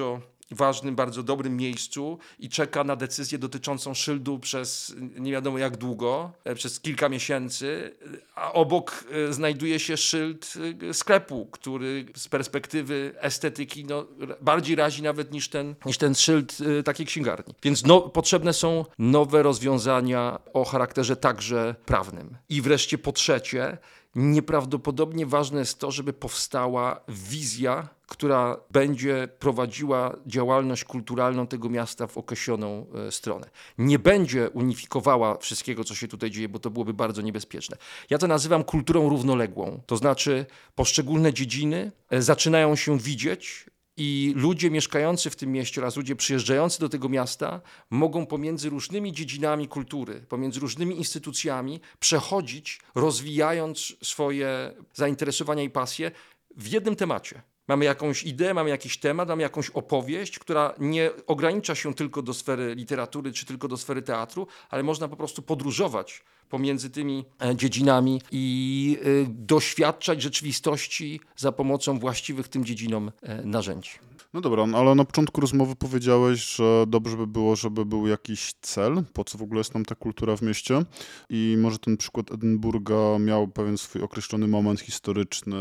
ważnym, 0.51 0.97
bardzo 0.97 1.23
dobrym 1.23 1.57
miejscu 1.57 2.19
i 2.39 2.49
czeka 2.49 2.85
na 2.85 2.97
decyzję 2.97 3.39
dotyczącą 3.39 3.95
szyldu 3.95 4.39
przez 4.39 4.95
nie 5.19 5.33
wiadomo 5.33 5.59
jak 5.59 5.77
długo, 5.77 6.33
e, 6.45 6.55
przez 6.55 6.81
kilka 6.81 7.09
miesięcy, 7.09 7.97
a 8.35 8.53
obok 8.53 9.05
e, 9.29 9.33
znajduje 9.33 9.81
się 9.81 9.97
szyld 9.97 10.55
e, 10.91 10.95
sklepu, 10.95 11.49
który 11.53 12.07
z 12.17 12.29
perspektywy 12.29 13.15
estetyki 13.21 13.85
no, 13.85 14.07
bardziej 14.41 14.77
razi 14.77 15.03
nawet 15.03 15.33
niż 15.33 15.49
ten, 15.49 15.75
niż 15.87 15.99
ten 15.99 16.15
szyld 16.15 16.59
takiej 16.85 17.07
księgarni. 17.07 17.55
Więc 17.63 17.87
no, 17.87 18.01
potrzebne 18.01 18.53
są 18.53 18.85
nowe 18.99 19.43
rozwiązania 19.43 20.39
o 20.53 20.65
charakterze 20.65 21.17
także 21.17 21.75
prawnym. 21.87 22.37
I 22.49 22.63
wreszcie 22.63 22.99
po 22.99 23.13
trzecie, 23.13 23.79
nieprawdopodobnie 24.19 25.27
ważne 25.27 25.59
jest 25.59 25.79
to, 25.79 25.91
żeby 25.91 26.13
powstała 26.13 27.01
wizja, 27.09 27.89
która 28.07 28.57
będzie 28.71 29.29
prowadziła 29.39 30.17
działalność 30.27 30.85
kulturalną 30.85 31.47
tego 31.47 31.69
miasta 31.69 32.07
w 32.07 32.19
określoną 32.19 32.87
e, 33.07 33.13
stronę. 33.13 33.51
Nie 33.79 33.99
będzie 33.99 34.51
unifikowała 34.51 35.39
wszystkiego, 35.39 35.85
co 35.85 35.95
się 35.95 36.09
tutaj 36.09 36.31
dzieje, 36.31 36.49
bo 36.49 36.59
to 36.59 36.71
byłoby 36.71 36.95
bardzo 36.95 37.23
niebezpieczne. 37.23 37.77
Ja 38.11 38.19
to 38.19 38.27
nazywam 38.27 38.65
kulturą 38.65 39.09
równoległą. 39.09 39.81
To 39.87 39.97
znaczy 39.97 40.47
poszczególne 40.75 41.33
dziedziny 41.33 41.93
e, 42.11 42.23
zaczynają 42.23 42.77
się 42.77 42.99
widzieć, 42.99 43.67
i 43.99 44.33
ludzie 44.37 44.71
mieszkający 44.71 45.31
w 45.31 45.37
tym 45.37 45.53
mieście 45.53 45.81
oraz 45.81 45.97
ludzie 45.97 46.17
przyjeżdżający 46.17 46.81
do 46.81 46.89
tego 46.89 47.09
miasta 47.09 47.61
mogą 47.91 48.27
pomiędzy 48.27 48.71
różnymi 48.71 49.13
dziedzinami 49.13 49.69
kultury, 49.69 50.21
pomiędzy 50.29 50.61
różnymi 50.61 50.97
instytucjami 50.97 51.81
przechodzić, 52.01 52.81
rozwijając 52.95 53.97
swoje 54.03 54.75
zainteresowania 54.95 55.63
i 55.63 55.71
pasje 55.71 56.11
w 56.57 56.67
jednym 56.67 56.97
temacie. 56.97 57.43
Mamy 57.69 57.85
jakąś 57.85 58.23
ideę, 58.23 58.55
mamy 58.55 58.71
jakiś 58.71 58.99
temat, 58.99 59.29
mamy 59.29 59.43
jakąś 59.43 59.71
opowieść, 59.71 60.39
która 60.39 60.75
nie 60.79 61.11
ogranicza 61.27 61.75
się 61.75 61.95
tylko 61.95 62.23
do 62.23 62.35
sfery 62.35 62.75
literatury 62.75 63.33
czy 63.33 63.47
tylko 63.47 63.69
do 63.69 63.77
sfery 63.77 64.03
teatru, 64.03 64.47
ale 64.71 64.83
można 64.83 65.09
po 65.09 65.17
prostu 65.17 65.43
podróżować 65.43 66.25
pomiędzy 66.49 66.91
tymi 66.91 67.25
e, 67.43 67.57
dziedzinami 67.57 68.23
i 68.31 68.99
y, 69.07 69.27
doświadczać 69.29 70.23
rzeczywistości 70.23 71.21
za 71.37 71.53
pomocą 71.53 71.99
właściwych 71.99 72.49
tym 72.49 72.65
dziedzinom 72.65 73.13
e, 73.23 73.45
narzędzi. 73.45 73.91
No 74.33 74.41
dobra, 74.41 74.67
no 74.67 74.79
ale 74.79 74.95
na 74.95 75.05
początku 75.05 75.41
rozmowy 75.41 75.77
powiedziałeś, 75.77 76.57
że 76.57 76.85
dobrze 76.87 77.17
by 77.17 77.27
było, 77.27 77.57
żeby 77.57 77.85
był 77.85 78.07
jakiś 78.07 78.53
cel, 78.61 79.05
po 79.13 79.25
co 79.25 79.39
w 79.39 79.43
ogóle 79.43 79.61
jest 79.61 79.75
nam 79.75 79.85
ta 79.85 79.95
kultura 79.95 80.37
w 80.37 80.43
mieście. 80.43 80.83
I 81.31 81.57
może 81.59 81.79
ten 81.79 81.97
przykład 81.97 82.33
Edynburga 82.33 83.19
miał 83.19 83.49
pewien 83.49 83.79
swój 83.79 84.03
określony 84.03 84.49
moment 84.49 84.81
historyczny, 84.81 85.57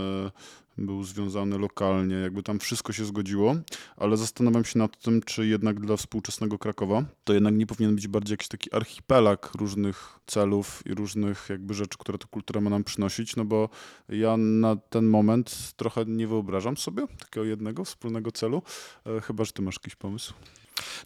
był 0.78 1.04
związany 1.04 1.58
lokalnie, 1.58 2.16
jakby 2.16 2.44
tam 2.44 2.60
wszystko 2.60 2.94
się 2.94 3.06
zgodziło, 3.06 3.56
ale 3.98 4.18
zastanawiam 4.18 4.66
się 4.66 4.80
nad 4.80 5.02
tym, 5.02 5.22
czy 5.22 5.48
jednak 5.48 5.80
dla 5.80 5.98
współczesnego 5.98 6.60
Krakowa 6.60 7.06
to 7.24 7.34
jednak 7.34 7.56
nie 7.56 7.68
powinien 7.68 7.96
być 7.96 8.08
bardziej 8.08 8.34
jakiś 8.34 8.48
taki 8.48 8.76
archipelag 8.76 9.52
różnych 9.56 10.20
celów 10.28 10.84
i 10.86 10.94
różnych 10.94 11.48
jakby 11.50 11.74
rzeczy, 11.74 11.98
które 11.98 12.18
ta 12.18 12.28
kultura 12.28 12.62
ma 12.62 12.70
nam 12.70 12.84
przynosić, 12.84 13.36
no 13.36 13.46
bo 13.46 13.70
ja 14.10 14.38
na 14.38 14.76
ten 14.76 15.06
moment 15.06 15.74
trochę 15.76 16.06
nie 16.06 16.28
wyobrażam 16.28 16.78
sobie 16.78 17.08
takiego 17.20 17.46
jednego 17.46 17.86
wspólnego 17.86 18.32
celu, 18.32 18.62
e, 19.06 19.22
chyba, 19.22 19.44
że 19.44 19.52
ty 19.52 19.62
masz 19.62 19.76
jakiś 19.76 19.96
pomysł. 19.96 20.34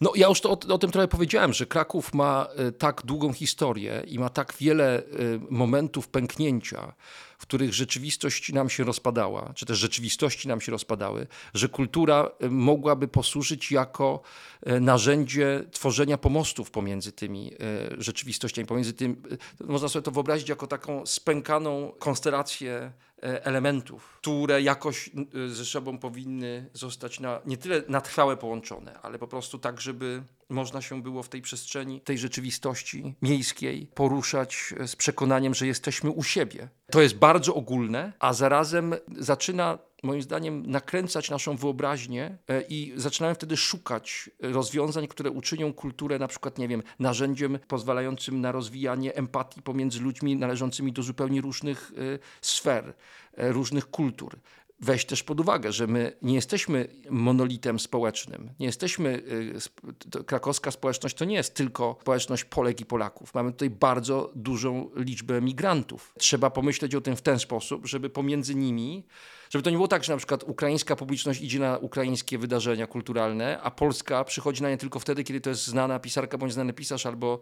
No 0.02 0.12
ja 0.16 0.28
już 0.28 0.42
to 0.42 0.50
o, 0.50 0.60
o, 0.68 0.78
tym 0.78 0.92
trochę 0.92 1.08
powiedziałem, 1.08 1.54
że 1.54 1.66
Kraków 1.66 2.14
ma 2.14 2.48
y, 2.70 2.72
tak 2.72 3.02
długą 3.06 3.34
historię 3.34 4.04
i 4.08 4.20
ma 4.20 4.30
tak 4.30 4.54
wiele 4.60 5.00
y, 5.00 5.40
momentów 5.50 6.08
pęknięcia, 6.08 6.94
w 7.38 7.42
których 7.42 7.74
rzeczywistość 7.74 8.54
nam 8.54 8.70
się 8.70 8.84
rozpadała, 8.84 9.54
czy 9.56 9.66
też 9.66 9.78
rzeczywistości 9.78 10.48
nam 10.48 10.62
się 10.62 10.72
rozpadały, 10.72 11.28
że 11.54 11.70
kultura 11.70 12.32
y, 12.44 12.50
mogłaby 12.50 13.08
posłużyć 13.08 13.72
jako 13.72 14.22
narzędzie 14.82 15.64
tworzenia 15.72 16.18
pomostów 16.18 16.72
pomiędzy 16.72 17.12
tymi 17.12 17.52
rzeczywistościami, 17.98 18.68
pomiędzy 18.68 18.94
tym, 18.94 19.24
można 19.60 19.88
sobie 19.90 20.04
to 20.04 20.12
wyobrazić 20.12 20.50
jako 20.50 20.68
taką 20.68 21.06
spękaną 21.06 21.92
konstelację 22.00 22.92
elementów, 23.22 24.18
które 24.22 24.62
jakoś 24.62 25.10
ze 25.48 25.66
sobą 25.66 25.98
powinny 25.98 26.70
zostać 26.74 27.20
na, 27.20 27.42
nie 27.46 27.58
tyle 27.58 27.82
na 27.88 28.02
trwałe 28.02 28.38
połączone, 28.38 29.00
ale 29.02 29.20
po 29.20 29.28
prostu 29.28 29.60
tak, 29.60 29.82
żeby 29.82 30.24
można 30.52 30.82
się 30.82 31.02
było 31.02 31.24
w 31.24 31.30
tej 31.30 31.42
przestrzeni, 31.42 32.02
tej 32.02 32.18
rzeczywistości 32.18 33.16
miejskiej 33.22 33.88
poruszać 33.96 34.74
z 34.86 34.96
przekonaniem, 34.96 35.54
że 35.54 35.68
jesteśmy 35.68 36.10
u 36.10 36.24
siebie. 36.24 36.70
To 36.92 37.02
jest 37.02 37.16
bardzo 37.16 37.56
ogólne, 37.56 38.14
a 38.20 38.34
zarazem 38.34 38.96
zaczyna 39.18 39.80
moim 40.04 40.22
zdaniem 40.22 40.72
nakręcać 40.72 41.30
naszą 41.30 41.58
wyobraźnię 41.58 42.38
i 42.70 42.94
zaczynamy 42.96 43.36
wtedy 43.36 43.58
szukać 43.58 44.30
rozwiązań, 44.40 45.08
które 45.08 45.32
uczynią 45.32 45.74
kulturę 45.74 46.20
na 46.20 46.28
przykład, 46.28 46.58
nie 46.58 46.68
wiem, 46.68 46.84
narzędziem 47.00 47.60
pozwalającym 47.68 48.42
na 48.42 48.52
rozwijanie 48.52 49.16
empatii 49.16 49.62
pomiędzy 49.62 50.00
ludźmi 50.00 50.36
należącymi 50.36 50.94
do 50.94 51.04
zupełnie 51.04 51.42
różnych 51.42 51.92
sfer, 52.42 52.94
różnych 53.38 53.90
kultur 53.90 54.40
weź 54.82 55.06
też 55.06 55.24
pod 55.24 55.40
uwagę, 55.40 55.72
że 55.72 55.88
my 55.88 56.18
nie 56.22 56.36
jesteśmy 56.36 56.88
monolitem 57.10 57.80
społecznym. 57.80 58.50
Nie 58.60 58.66
jesteśmy, 58.66 59.24
krakowska 60.26 60.72
społeczność 60.72 61.16
to 61.16 61.26
nie 61.26 61.36
jest 61.36 61.54
tylko 61.54 61.98
społeczność 62.02 62.44
Polek 62.46 62.82
i 62.82 62.86
Polaków. 62.86 63.34
Mamy 63.34 63.52
tutaj 63.52 63.70
bardzo 63.70 64.32
dużą 64.36 64.90
liczbę 64.96 65.42
migrantów. 65.42 66.14
Trzeba 66.20 66.50
pomyśleć 66.50 66.96
o 66.96 67.02
tym 67.02 67.16
w 67.16 67.22
ten 67.22 67.40
sposób, 67.40 67.88
żeby 67.88 68.10
pomiędzy 68.10 68.56
nimi, 68.56 69.06
żeby 69.50 69.64
to 69.64 69.70
nie 69.70 69.76
było 69.76 69.88
tak, 69.88 70.04
że 70.04 70.14
na 70.14 70.18
przykład 70.18 70.44
ukraińska 70.44 70.96
publiczność 70.96 71.42
idzie 71.42 71.60
na 71.60 71.78
ukraińskie 71.78 72.38
wydarzenia 72.38 72.88
kulturalne, 72.88 73.62
a 73.62 73.72
Polska 73.72 74.24
przychodzi 74.24 74.64
na 74.64 74.70
nie 74.70 74.78
tylko 74.78 75.00
wtedy, 75.00 75.24
kiedy 75.24 75.42
to 75.42 75.50
jest 75.50 75.68
znana 75.68 76.00
pisarka 76.00 76.38
bądź 76.38 76.54
znany 76.54 76.74
pisarz 76.74 77.06
albo 77.06 77.40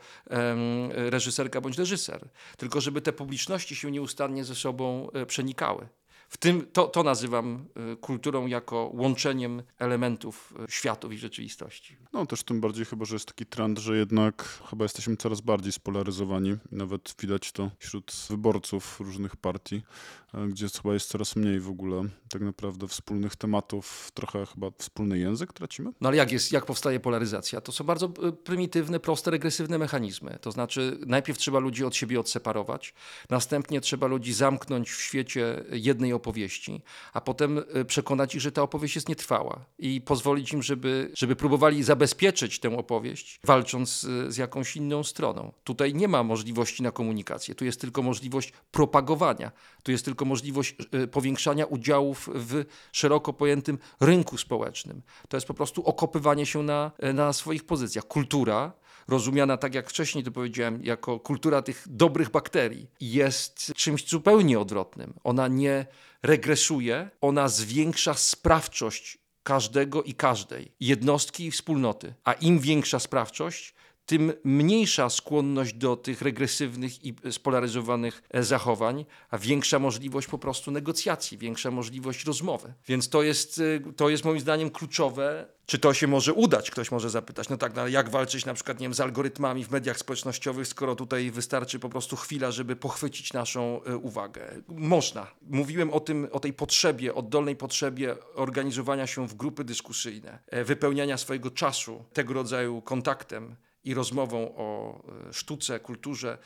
reżyserka 0.90 1.62
bądź 1.62 1.78
reżyser. 1.78 2.30
Tylko 2.58 2.82
żeby 2.82 3.02
te 3.02 3.14
publiczności 3.14 3.76
się 3.76 3.92
nieustannie 3.92 4.44
ze 4.44 4.56
sobą 4.56 5.10
przenikały. 5.28 5.88
W 6.30 6.38
tym 6.38 6.68
to, 6.74 6.88
to 6.88 7.04
nazywam 7.04 7.66
y, 7.94 7.98
kulturą 7.98 8.48
jako 8.48 8.92
łączeniem 8.94 9.64
elementów 9.80 10.54
y, 10.70 10.72
światów 10.72 11.14
i 11.14 11.18
rzeczywistości. 11.18 11.98
No 12.14 12.26
też 12.26 12.44
tym 12.44 12.62
bardziej 12.62 12.86
chyba, 12.86 13.06
że 13.06 13.16
jest 13.16 13.26
taki 13.26 13.46
trend, 13.46 13.80
że 13.80 13.98
jednak 13.98 14.44
chyba 14.70 14.86
jesteśmy 14.86 15.18
coraz 15.18 15.42
bardziej 15.42 15.72
spolaryzowani. 15.72 16.58
Nawet 16.72 17.16
widać 17.22 17.52
to 17.52 17.72
wśród 17.80 18.14
wyborców 18.30 19.00
różnych 19.00 19.36
partii, 19.36 19.82
e, 20.34 20.48
gdzie 20.48 20.68
chyba 20.82 20.94
jest 20.94 21.10
coraz 21.10 21.36
mniej 21.36 21.60
w 21.60 21.70
ogóle 21.70 22.04
tak 22.30 22.42
naprawdę 22.42 22.88
wspólnych 22.88 23.36
tematów, 23.36 24.12
trochę 24.14 24.46
chyba 24.46 24.72
wspólny 24.78 25.20
język 25.20 25.54
tracimy. 25.54 25.92
No 26.02 26.10
ale 26.10 26.18
jak, 26.18 26.32
jest, 26.32 26.52
jak 26.52 26.66
powstaje 26.66 27.00
polaryzacja? 27.00 27.62
To 27.62 27.72
są 27.72 27.84
bardzo 27.84 28.12
y, 28.28 28.32
prymitywne, 28.32 29.00
proste, 29.00 29.32
regresywne 29.32 29.78
mechanizmy. 29.78 30.38
To 30.42 30.52
znaczy 30.52 31.00
najpierw 31.06 31.38
trzeba 31.38 31.60
ludzi 31.60 31.86
od 31.86 31.96
siebie 31.96 32.20
odseparować, 32.20 32.94
następnie 33.30 33.82
trzeba 33.82 34.08
ludzi 34.08 34.34
zamknąć 34.34 34.92
w 34.92 35.02
świecie 35.02 35.64
jednej 35.72 36.19
opowieści, 36.20 36.82
a 37.14 37.22
potem 37.22 37.58
y, 37.58 37.86
przekonać 37.86 38.36
ich, 38.36 38.42
że 38.42 38.52
ta 38.52 38.62
opowieść 38.62 38.96
jest 38.96 39.10
nietrwała 39.10 39.66
i 39.80 40.02
pozwolić 40.02 40.54
im, 40.54 40.64
żeby, 40.64 41.12
żeby 41.14 41.36
próbowali 41.36 41.84
zabezpieczyć 41.84 42.60
tę 42.60 42.78
opowieść, 42.78 43.40
walcząc 43.44 43.90
z, 43.90 44.34
z 44.34 44.38
jakąś 44.38 44.76
inną 44.76 45.04
stroną. 45.04 45.52
Tutaj 45.64 45.94
nie 45.94 46.08
ma 46.08 46.24
możliwości 46.24 46.84
na 46.84 46.92
komunikację, 46.92 47.56
tu 47.56 47.66
jest 47.66 47.82
tylko 47.82 48.02
możliwość 48.02 48.54
propagowania, 48.72 49.52
tu 49.84 49.92
jest 49.92 50.06
tylko 50.06 50.26
możliwość 50.26 50.76
y, 50.94 51.08
powiększania 51.08 51.66
udziałów 51.66 52.30
w 52.34 52.66
szeroko 52.92 53.34
pojętym 53.34 53.78
rynku 54.00 54.38
społecznym. 54.38 55.02
To 55.30 55.38
jest 55.38 55.48
po 55.48 55.54
prostu 55.54 55.84
okopywanie 55.84 56.46
się 56.46 56.64
na, 56.64 56.92
na 57.14 57.34
swoich 57.34 57.64
pozycjach. 57.66 58.06
Kultura, 58.06 58.74
rozumiana 59.10 59.58
tak 59.58 59.76
jak 59.76 59.90
wcześniej 59.90 60.24
to 60.24 60.32
powiedziałem, 60.32 60.84
jako 60.84 61.20
kultura 61.20 61.62
tych 61.62 61.86
dobrych 61.90 62.30
bakterii, 62.30 62.88
jest 63.00 63.74
czymś 63.76 64.10
zupełnie 64.10 64.60
odwrotnym. 64.60 65.14
Ona 65.24 65.48
nie 65.48 65.86
regresuje, 66.24 67.10
ona 67.22 67.48
zwiększa 67.48 68.14
sprawczość 68.14 69.18
każdego 69.44 70.04
i 70.04 70.14
każdej, 70.14 70.72
jednostki 70.80 71.46
i 71.46 71.52
wspólnoty. 71.52 72.14
A 72.24 72.34
im 72.34 72.60
większa 72.60 73.00
sprawczość, 73.00 73.74
tym 74.10 74.34
mniejsza 74.44 75.10
skłonność 75.10 75.74
do 75.74 75.96
tych 75.96 76.22
regresywnych 76.22 77.06
i 77.06 77.14
spolaryzowanych 77.32 78.24
zachowań, 78.34 79.06
a 79.30 79.38
większa 79.38 79.80
możliwość 79.80 80.28
po 80.28 80.38
prostu 80.38 80.72
negocjacji, 80.72 81.38
większa 81.38 81.72
możliwość 81.72 82.26
rozmowy. 82.26 82.74
Więc 82.88 83.10
to 83.10 83.24
jest, 83.24 83.62
to 83.96 84.10
jest 84.10 84.26
moim 84.26 84.40
zdaniem 84.40 84.70
kluczowe. 84.70 85.48
Czy 85.66 85.80
to 85.80 85.94
się 85.94 86.08
może 86.08 86.34
udać? 86.34 86.72
Ktoś 86.72 86.92
może 86.92 87.10
zapytać, 87.10 87.50
no 87.50 87.58
tak, 87.58 87.76
no 87.76 87.88
jak 87.88 88.10
walczyć 88.10 88.46
na 88.46 88.54
przykład 88.54 88.80
nie 88.80 88.86
wiem, 88.86 88.94
z 88.94 89.00
algorytmami 89.00 89.66
w 89.66 89.72
mediach 89.72 89.98
społecznościowych, 89.98 90.68
skoro 90.68 90.96
tutaj 90.96 91.32
wystarczy 91.32 91.80
po 91.80 91.90
prostu 91.90 92.16
chwila, 92.16 92.52
żeby 92.52 92.76
pochwycić 92.76 93.34
naszą 93.34 93.82
uwagę? 94.02 94.62
Można. 94.68 95.28
Mówiłem 95.42 95.94
o 95.94 96.00
tym, 96.00 96.28
o 96.32 96.40
tej 96.40 96.54
potrzebie, 96.54 97.16
oddolnej 97.16 97.56
potrzebie 97.56 98.16
organizowania 98.36 99.08
się 99.08 99.28
w 99.28 99.34
grupy 99.34 99.64
dyskusyjne, 99.64 100.40
wypełniania 100.66 101.18
swojego 101.18 101.52
czasu 101.52 102.06
tego 102.14 102.34
rodzaju 102.34 102.82
kontaktem 102.82 103.56
i 103.84 103.94
rozmową 103.94 104.56
o 104.56 105.00
sztuce, 105.32 105.80
kulturze 105.80 106.38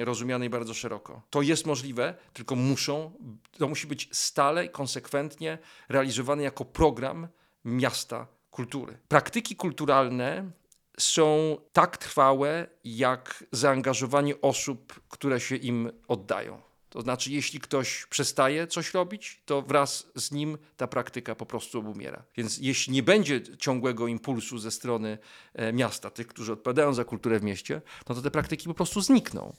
rozumianej 0.00 0.50
bardzo 0.50 0.74
szeroko. 0.74 1.22
To 1.30 1.42
jest 1.42 1.66
możliwe, 1.66 2.14
tylko 2.32 2.54
muszą, 2.54 3.12
to 3.58 3.68
musi 3.68 3.86
być 3.86 4.08
stale 4.12 4.64
i 4.64 4.70
konsekwentnie 4.70 5.58
realizowane 5.88 6.42
jako 6.42 6.64
program 6.64 7.28
miasta 7.64 8.26
kultury. 8.50 8.98
Praktyki 9.08 9.56
kulturalne 9.56 10.50
są 10.98 11.56
tak 11.72 11.96
trwałe, 11.96 12.66
jak 12.84 13.44
zaangażowanie 13.52 14.40
osób, 14.40 15.00
które 15.08 15.40
się 15.40 15.56
im 15.56 15.92
oddają. 16.08 16.71
To 16.92 17.00
znaczy, 17.00 17.32
jeśli 17.32 17.60
ktoś 17.60 18.06
przestaje 18.06 18.66
coś 18.66 18.94
robić, 18.94 19.42
to 19.44 19.62
wraz 19.62 20.06
z 20.14 20.32
nim 20.32 20.58
ta 20.76 20.86
praktyka 20.86 21.34
po 21.34 21.46
prostu 21.46 21.78
obumiera. 21.78 22.22
Więc 22.36 22.58
jeśli 22.58 22.92
nie 22.92 23.02
będzie 23.02 23.56
ciągłego 23.56 24.06
impulsu 24.06 24.58
ze 24.58 24.70
strony 24.70 25.18
miasta, 25.72 26.10
tych, 26.10 26.26
którzy 26.26 26.52
odpowiadają 26.52 26.94
za 26.94 27.04
kulturę 27.04 27.40
w 27.40 27.42
mieście, 27.42 27.82
no 28.08 28.14
to 28.14 28.22
te 28.22 28.30
praktyki 28.30 28.66
po 28.66 28.74
prostu 28.74 29.00
znikną. 29.00 29.54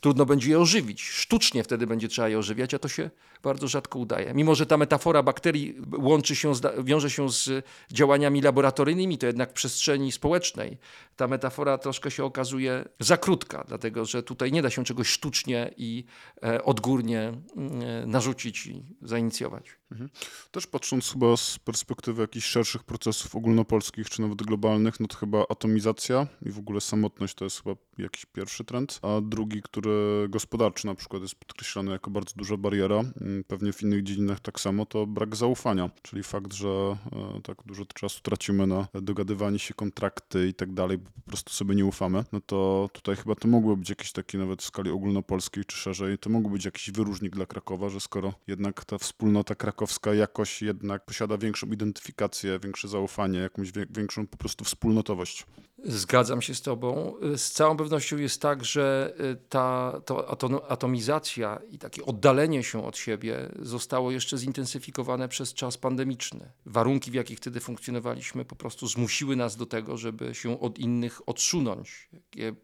Trudno 0.00 0.26
będzie 0.26 0.50
je 0.50 0.58
ożywić. 0.58 1.02
Sztucznie 1.02 1.64
wtedy 1.64 1.86
będzie 1.86 2.08
trzeba 2.08 2.28
je 2.28 2.38
ożywiać, 2.38 2.74
a 2.74 2.78
to 2.78 2.88
się 2.88 3.10
bardzo 3.42 3.68
rzadko 3.68 3.98
udaje. 3.98 4.34
Mimo, 4.34 4.54
że 4.54 4.66
ta 4.66 4.76
metafora 4.76 5.22
bakterii 5.22 5.74
łączy 5.98 6.36
się, 6.36 6.54
z, 6.54 6.84
wiąże 6.84 7.10
się 7.10 7.30
z 7.30 7.64
działaniami 7.92 8.42
laboratoryjnymi, 8.42 9.18
to 9.18 9.26
jednak 9.26 9.50
w 9.50 9.52
przestrzeni 9.52 10.12
społecznej 10.12 10.78
ta 11.16 11.28
metafora 11.28 11.78
troszkę 11.78 12.10
się 12.10 12.24
okazuje 12.24 12.84
za 13.00 13.16
krótka, 13.16 13.64
dlatego 13.68 14.04
że 14.04 14.22
tutaj 14.22 14.52
nie 14.52 14.62
da 14.62 14.70
się 14.70 14.84
czegoś 14.84 15.08
sztucznie 15.08 15.74
i 15.76 16.04
e, 16.42 16.64
odgórnie 16.64 17.20
e, 17.20 18.06
narzucić 18.06 18.66
i 18.66 18.82
zainicjować. 19.02 19.77
Mhm. 19.92 20.10
Też 20.50 20.66
patrząc 20.66 21.12
chyba 21.12 21.36
z 21.36 21.58
perspektywy 21.58 22.22
jakichś 22.22 22.46
szerszych 22.46 22.84
procesów 22.84 23.36
ogólnopolskich 23.36 24.10
czy 24.10 24.22
nawet 24.22 24.42
globalnych, 24.42 25.00
no 25.00 25.06
to 25.06 25.16
chyba 25.16 25.44
atomizacja 25.48 26.26
i 26.42 26.50
w 26.50 26.58
ogóle 26.58 26.80
samotność 26.80 27.34
to 27.34 27.44
jest 27.44 27.62
chyba 27.62 27.76
jakiś 27.98 28.26
pierwszy 28.26 28.64
trend, 28.64 29.00
a 29.02 29.20
drugi, 29.20 29.62
który 29.62 30.26
gospodarczy 30.28 30.86
na 30.86 30.94
przykład 30.94 31.22
jest 31.22 31.34
podkreślany 31.34 31.90
jako 31.90 32.10
bardzo 32.10 32.34
duża 32.36 32.56
bariera, 32.56 33.02
pewnie 33.46 33.72
w 33.72 33.82
innych 33.82 34.02
dziedzinach 34.02 34.40
tak 34.40 34.60
samo, 34.60 34.86
to 34.86 35.06
brak 35.06 35.36
zaufania, 35.36 35.90
czyli 36.02 36.22
fakt, 36.22 36.52
że 36.52 36.68
e, 36.68 37.40
tak 37.42 37.56
dużo 37.66 37.84
czasu 37.84 38.20
tracimy 38.22 38.66
na 38.66 38.88
dogadywanie 38.94 39.58
się, 39.58 39.74
kontrakty 39.74 40.48
i 40.48 40.54
tak 40.54 40.72
dalej, 40.72 40.98
bo 40.98 41.10
po 41.10 41.30
prostu 41.30 41.52
sobie 41.52 41.74
nie 41.74 41.84
ufamy, 41.84 42.24
no 42.32 42.40
to 42.40 42.90
tutaj 42.92 43.16
chyba 43.16 43.34
to 43.34 43.48
mogło 43.48 43.76
być 43.76 43.90
jakiś 43.90 44.12
taki 44.12 44.38
nawet 44.38 44.62
w 44.62 44.64
skali 44.64 44.90
ogólnopolskiej 44.90 45.64
czy 45.64 45.76
szerzej, 45.76 46.18
to 46.18 46.30
mógł 46.30 46.50
być 46.50 46.64
jakiś 46.64 46.90
wyróżnik 46.90 47.34
dla 47.34 47.46
Krakowa, 47.46 47.88
że 47.88 48.00
skoro 48.00 48.34
jednak 48.46 48.84
ta 48.84 48.98
wspólnota 48.98 49.54
Krakowa 49.54 49.77
krakowska 49.78 50.14
jakoś 50.14 50.62
jednak 50.62 51.04
posiada 51.04 51.38
większą 51.38 51.66
identyfikację, 51.66 52.58
większe 52.58 52.88
zaufanie, 52.88 53.38
jakąś 53.38 53.72
większą 53.90 54.26
po 54.26 54.36
prostu 54.36 54.64
wspólnotowość. 54.64 55.46
Zgadzam 55.84 56.42
się 56.42 56.54
z 56.54 56.62
Tobą. 56.62 57.14
Z 57.36 57.50
całą 57.50 57.76
pewnością 57.76 58.16
jest 58.16 58.42
tak, 58.42 58.64
że 58.64 59.14
y, 59.20 59.36
ta 59.48 59.92
atom- 60.08 60.60
atomizacja 60.68 61.60
i 61.70 61.78
takie 61.78 62.04
oddalenie 62.04 62.62
się 62.62 62.84
od 62.86 62.96
siebie 62.96 63.52
zostało 63.58 64.10
jeszcze 64.10 64.38
zintensyfikowane 64.38 65.28
przez 65.28 65.54
czas 65.54 65.76
pandemiczny. 65.76 66.52
Warunki, 66.66 67.10
w 67.10 67.14
jakich 67.14 67.38
wtedy 67.38 67.60
funkcjonowaliśmy, 67.60 68.44
po 68.44 68.56
prostu 68.56 68.86
zmusiły 68.86 69.36
nas 69.36 69.56
do 69.56 69.66
tego, 69.66 69.96
żeby 69.96 70.34
się 70.34 70.60
od 70.60 70.78
innych 70.78 71.28
odsunąć. 71.28 72.08
Takie 72.30 72.54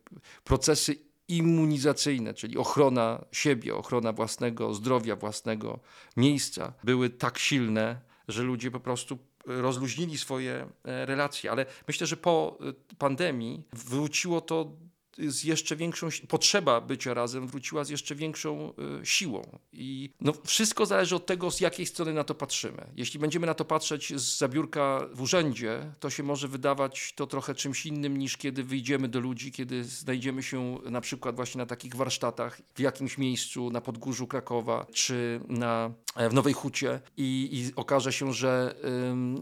procesy 0.45 1.14
immunizacyjne, 1.29 2.35
czyli 2.35 2.59
ochrona 2.59 3.25
siebie, 3.33 3.75
ochrona 3.75 4.13
własnego 4.13 4.75
zdrowia, 4.75 5.17
własnego 5.17 5.79
miejsca, 6.17 6.73
były 6.85 7.11
tak 7.11 7.39
silne, 7.39 8.01
że 8.29 8.43
ludzie 8.43 8.71
po 8.71 8.81
prostu 8.81 9.19
rozluźnili 9.47 10.19
swoje 10.19 10.67
e, 10.85 11.07
relacje. 11.07 11.51
Ale 11.51 11.67
myślę, 11.89 12.07
że 12.07 12.17
po 12.17 12.59
e, 12.61 12.97
pandemii 12.99 13.63
wróciło 13.73 14.41
to 14.41 14.73
z 15.19 15.45
jeszcze 15.45 15.77
większą, 15.77 16.09
potrzeba 16.29 16.81
bycia 16.81 17.15
razem 17.15 17.47
wróciła 17.47 17.85
z 17.85 17.89
jeszcze 17.89 18.15
większą 18.15 18.73
e, 19.01 19.07
siłą. 19.07 19.59
I 19.73 20.11
no, 20.21 20.33
wszystko 20.45 20.87
zależy 20.87 21.17
od 21.17 21.27
tego, 21.27 21.51
z 21.51 21.61
jakiej 21.61 21.87
strony 21.87 22.13
na 22.13 22.25
to 22.25 22.35
patrzymy. 22.35 22.87
Jeśli 22.97 23.21
będziemy 23.21 23.47
na 23.47 23.55
to 23.55 23.65
patrzeć 23.65 24.21
z 24.21 24.39
zabiórka 24.39 25.01
w 25.13 25.23
urzędzie, 25.23 25.93
to 26.01 26.11
się 26.11 26.23
może 26.23 26.49
wydawać 26.49 27.13
to 27.17 27.27
trochę 27.27 27.55
czymś 27.55 27.87
innym 27.87 28.17
niż 28.17 28.37
kiedy 28.37 28.65
wyjdziemy 28.65 29.09
do 29.09 29.21
ludzi, 29.21 29.53
kiedy 29.53 29.85
znajdziemy 29.85 30.43
się 30.43 30.79
na 30.85 31.01
przykład 31.01 31.37
właśnie 31.37 31.59
na 31.59 31.67
takich 31.67 31.95
warsztatach 31.95 32.61
w 32.75 32.81
jakimś 32.81 33.19
miejscu 33.19 33.71
na 33.71 33.81
Podgórzu 33.81 34.27
Krakowa 34.27 34.87
czy 34.93 35.41
na, 35.49 35.91
w 36.17 36.33
Nowej 36.33 36.53
Hucie 36.53 37.01
i, 37.17 37.49
i 37.53 37.75
okaże 37.77 38.13
się, 38.13 38.33
że, 38.33 38.75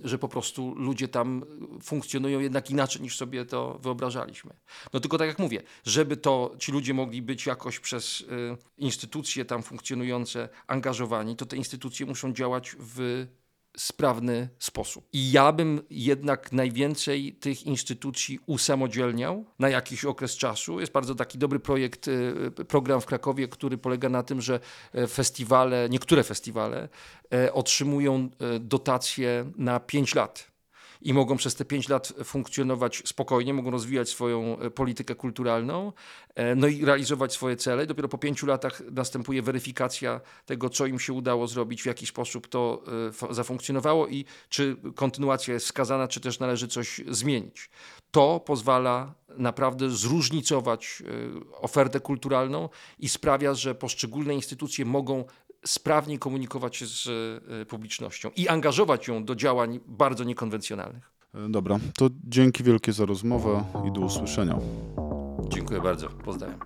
że 0.05 0.19
po 0.19 0.29
prostu 0.29 0.75
ludzie 0.75 1.09
tam 1.09 1.45
funkcjonują 1.83 2.41
jednak 2.41 2.71
inaczej 2.71 3.03
niż 3.03 3.17
sobie 3.17 3.45
to 3.45 3.79
wyobrażaliśmy. 3.83 4.55
No 4.93 5.01
tylko 5.01 5.19
tak 5.19 5.29
jak 5.29 5.39
mówię, 5.39 5.63
żeby 5.85 6.17
to 6.17 6.55
ci 6.59 6.73
ludzie 6.73 6.95
mogli 6.95 7.23
być 7.23 7.47
jakoś 7.47 7.79
przez 7.79 8.21
y, 8.21 8.27
instytucje 8.79 9.45
tam 9.45 9.63
funkcjonujące 9.63 10.49
angażowani, 10.67 11.37
to 11.37 11.47
te 11.47 11.57
instytucje 11.57 12.07
muszą 12.07 12.33
działać 12.33 12.77
w 12.79 13.27
sprawny 13.77 14.49
sposób. 14.59 15.09
I 15.13 15.33
ja 15.33 15.53
bym 15.53 15.83
jednak 15.91 16.53
najwięcej 16.53 17.33
tych 17.33 17.67
instytucji 17.67 18.39
usamodzielniał 18.47 19.45
na 19.59 19.69
jakiś 19.69 20.05
okres 20.05 20.37
czasu. 20.37 20.81
Jest 20.81 20.93
bardzo 20.93 21.15
taki 21.15 21.39
dobry 21.39 21.61
projekt, 21.61 22.09
y, 22.09 22.51
program 22.69 23.01
w 23.01 23.07
Krakowie, 23.07 23.49
który 23.49 23.79
polega 23.79 24.09
na 24.09 24.23
tym, 24.23 24.41
że 24.41 24.61
e, 24.93 25.07
festiwale, 25.07 25.89
niektóre 25.89 26.25
festiwale 26.25 26.89
e, 27.33 27.53
otrzymują 27.53 28.29
e, 28.39 28.59
dotacje 28.59 29.51
na 29.57 29.81
5 29.81 30.15
lat 30.15 30.52
i 31.03 31.15
mogą 31.15 31.37
przez 31.37 31.55
te 31.55 31.65
pięć 31.65 31.89
lat 31.89 32.13
funkcjonować 32.25 33.03
spokojnie, 33.07 33.55
mogą 33.55 33.71
rozwijać 33.71 34.09
swoją 34.09 34.59
e, 34.59 34.71
politykę 34.71 35.15
kulturalną, 35.15 35.93
e, 36.35 36.55
no 36.55 36.67
i 36.67 36.85
realizować 36.85 37.33
swoje 37.33 37.57
cele. 37.57 37.87
Dopiero 37.87 38.09
po 38.09 38.19
pięciu 38.19 38.47
latach 38.47 38.83
następuje 38.91 39.43
weryfikacja 39.43 40.21
tego, 40.47 40.71
co 40.71 40.87
im 40.87 41.01
się 41.01 41.13
udało 41.13 41.47
zrobić, 41.47 41.83
w 41.83 41.87
jaki 41.87 42.07
sposób 42.07 42.49
to 42.49 42.83
e, 43.31 43.35
zafunkcjonowało 43.35 44.09
i 44.09 44.25
czy 44.49 44.77
kontynuacja 44.95 45.55
jest 45.55 45.67
wskazana, 45.67 46.09
czy 46.09 46.21
też 46.21 46.39
należy 46.39 46.69
coś 46.69 47.01
zmienić. 47.09 47.71
To 48.11 48.41
pozwala 48.41 49.15
naprawdę 49.29 49.91
zróżnicować 49.91 51.03
ofertę 51.61 52.01
kulturalną 52.01 52.69
i 52.99 53.09
sprawia, 53.09 53.55
że 53.55 53.75
poszczególne 53.75 54.35
instytucje 54.35 54.85
mogą 54.85 55.25
sprawniej 55.67 56.19
komunikować 56.19 56.77
się 56.77 56.87
z 56.87 57.09
e, 57.63 57.67
publicznością 57.67 58.31
i 58.37 58.49
angażować 58.49 59.09
ją 59.09 59.25
do 59.25 59.35
działań 59.35 59.81
bardzo 59.87 60.25
niekonwencjonalnych. 60.25 61.13
Dobra, 61.49 61.79
to 61.97 62.09
dzięki 62.25 62.65
wielkie 62.65 62.93
za 62.93 63.07
rozmowę 63.07 63.65
i 63.89 63.93
do 63.93 64.01
usłyszenia. 64.01 64.59
Dziękuję 65.49 65.81
bardzo. 65.81 66.09
Pozdrawiam. 66.09 66.61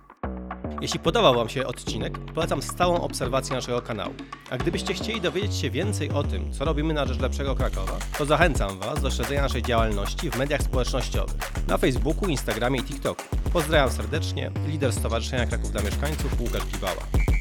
Jeśli 0.81 0.99
podobał 0.99 1.35
Wam 1.35 1.49
się 1.49 1.67
odcinek, 1.67 2.19
polecam 2.33 2.61
stałą 2.61 3.01
obserwację 3.01 3.55
naszego 3.55 3.81
kanału. 3.81 4.13
A 4.49 4.57
gdybyście 4.57 4.93
chcieli 4.93 5.21
dowiedzieć 5.21 5.55
się 5.55 5.69
więcej 5.69 6.09
o 6.09 6.23
tym, 6.23 6.53
co 6.53 6.65
robimy 6.65 6.93
na 6.93 7.05
rzecz 7.05 7.19
lepszego 7.19 7.55
Krakowa, 7.55 7.97
to 8.17 8.25
zachęcam 8.25 8.79
Was 8.79 9.01
do 9.01 9.11
śledzenia 9.11 9.41
naszej 9.41 9.61
działalności 9.63 10.31
w 10.31 10.37
mediach 10.37 10.61
społecznościowych 10.61 11.67
na 11.67 11.77
Facebooku, 11.77 12.29
Instagramie 12.29 12.79
i 12.79 12.83
TikToku. 12.83 13.23
Pozdrawiam 13.53 13.91
serdecznie, 13.91 14.51
lider 14.67 14.93
Stowarzyszenia 14.93 15.45
Kraków 15.45 15.71
dla 15.71 15.81
Mieszkańców 15.81 16.41
Łukasz 16.41 16.65
Gibała. 16.65 17.36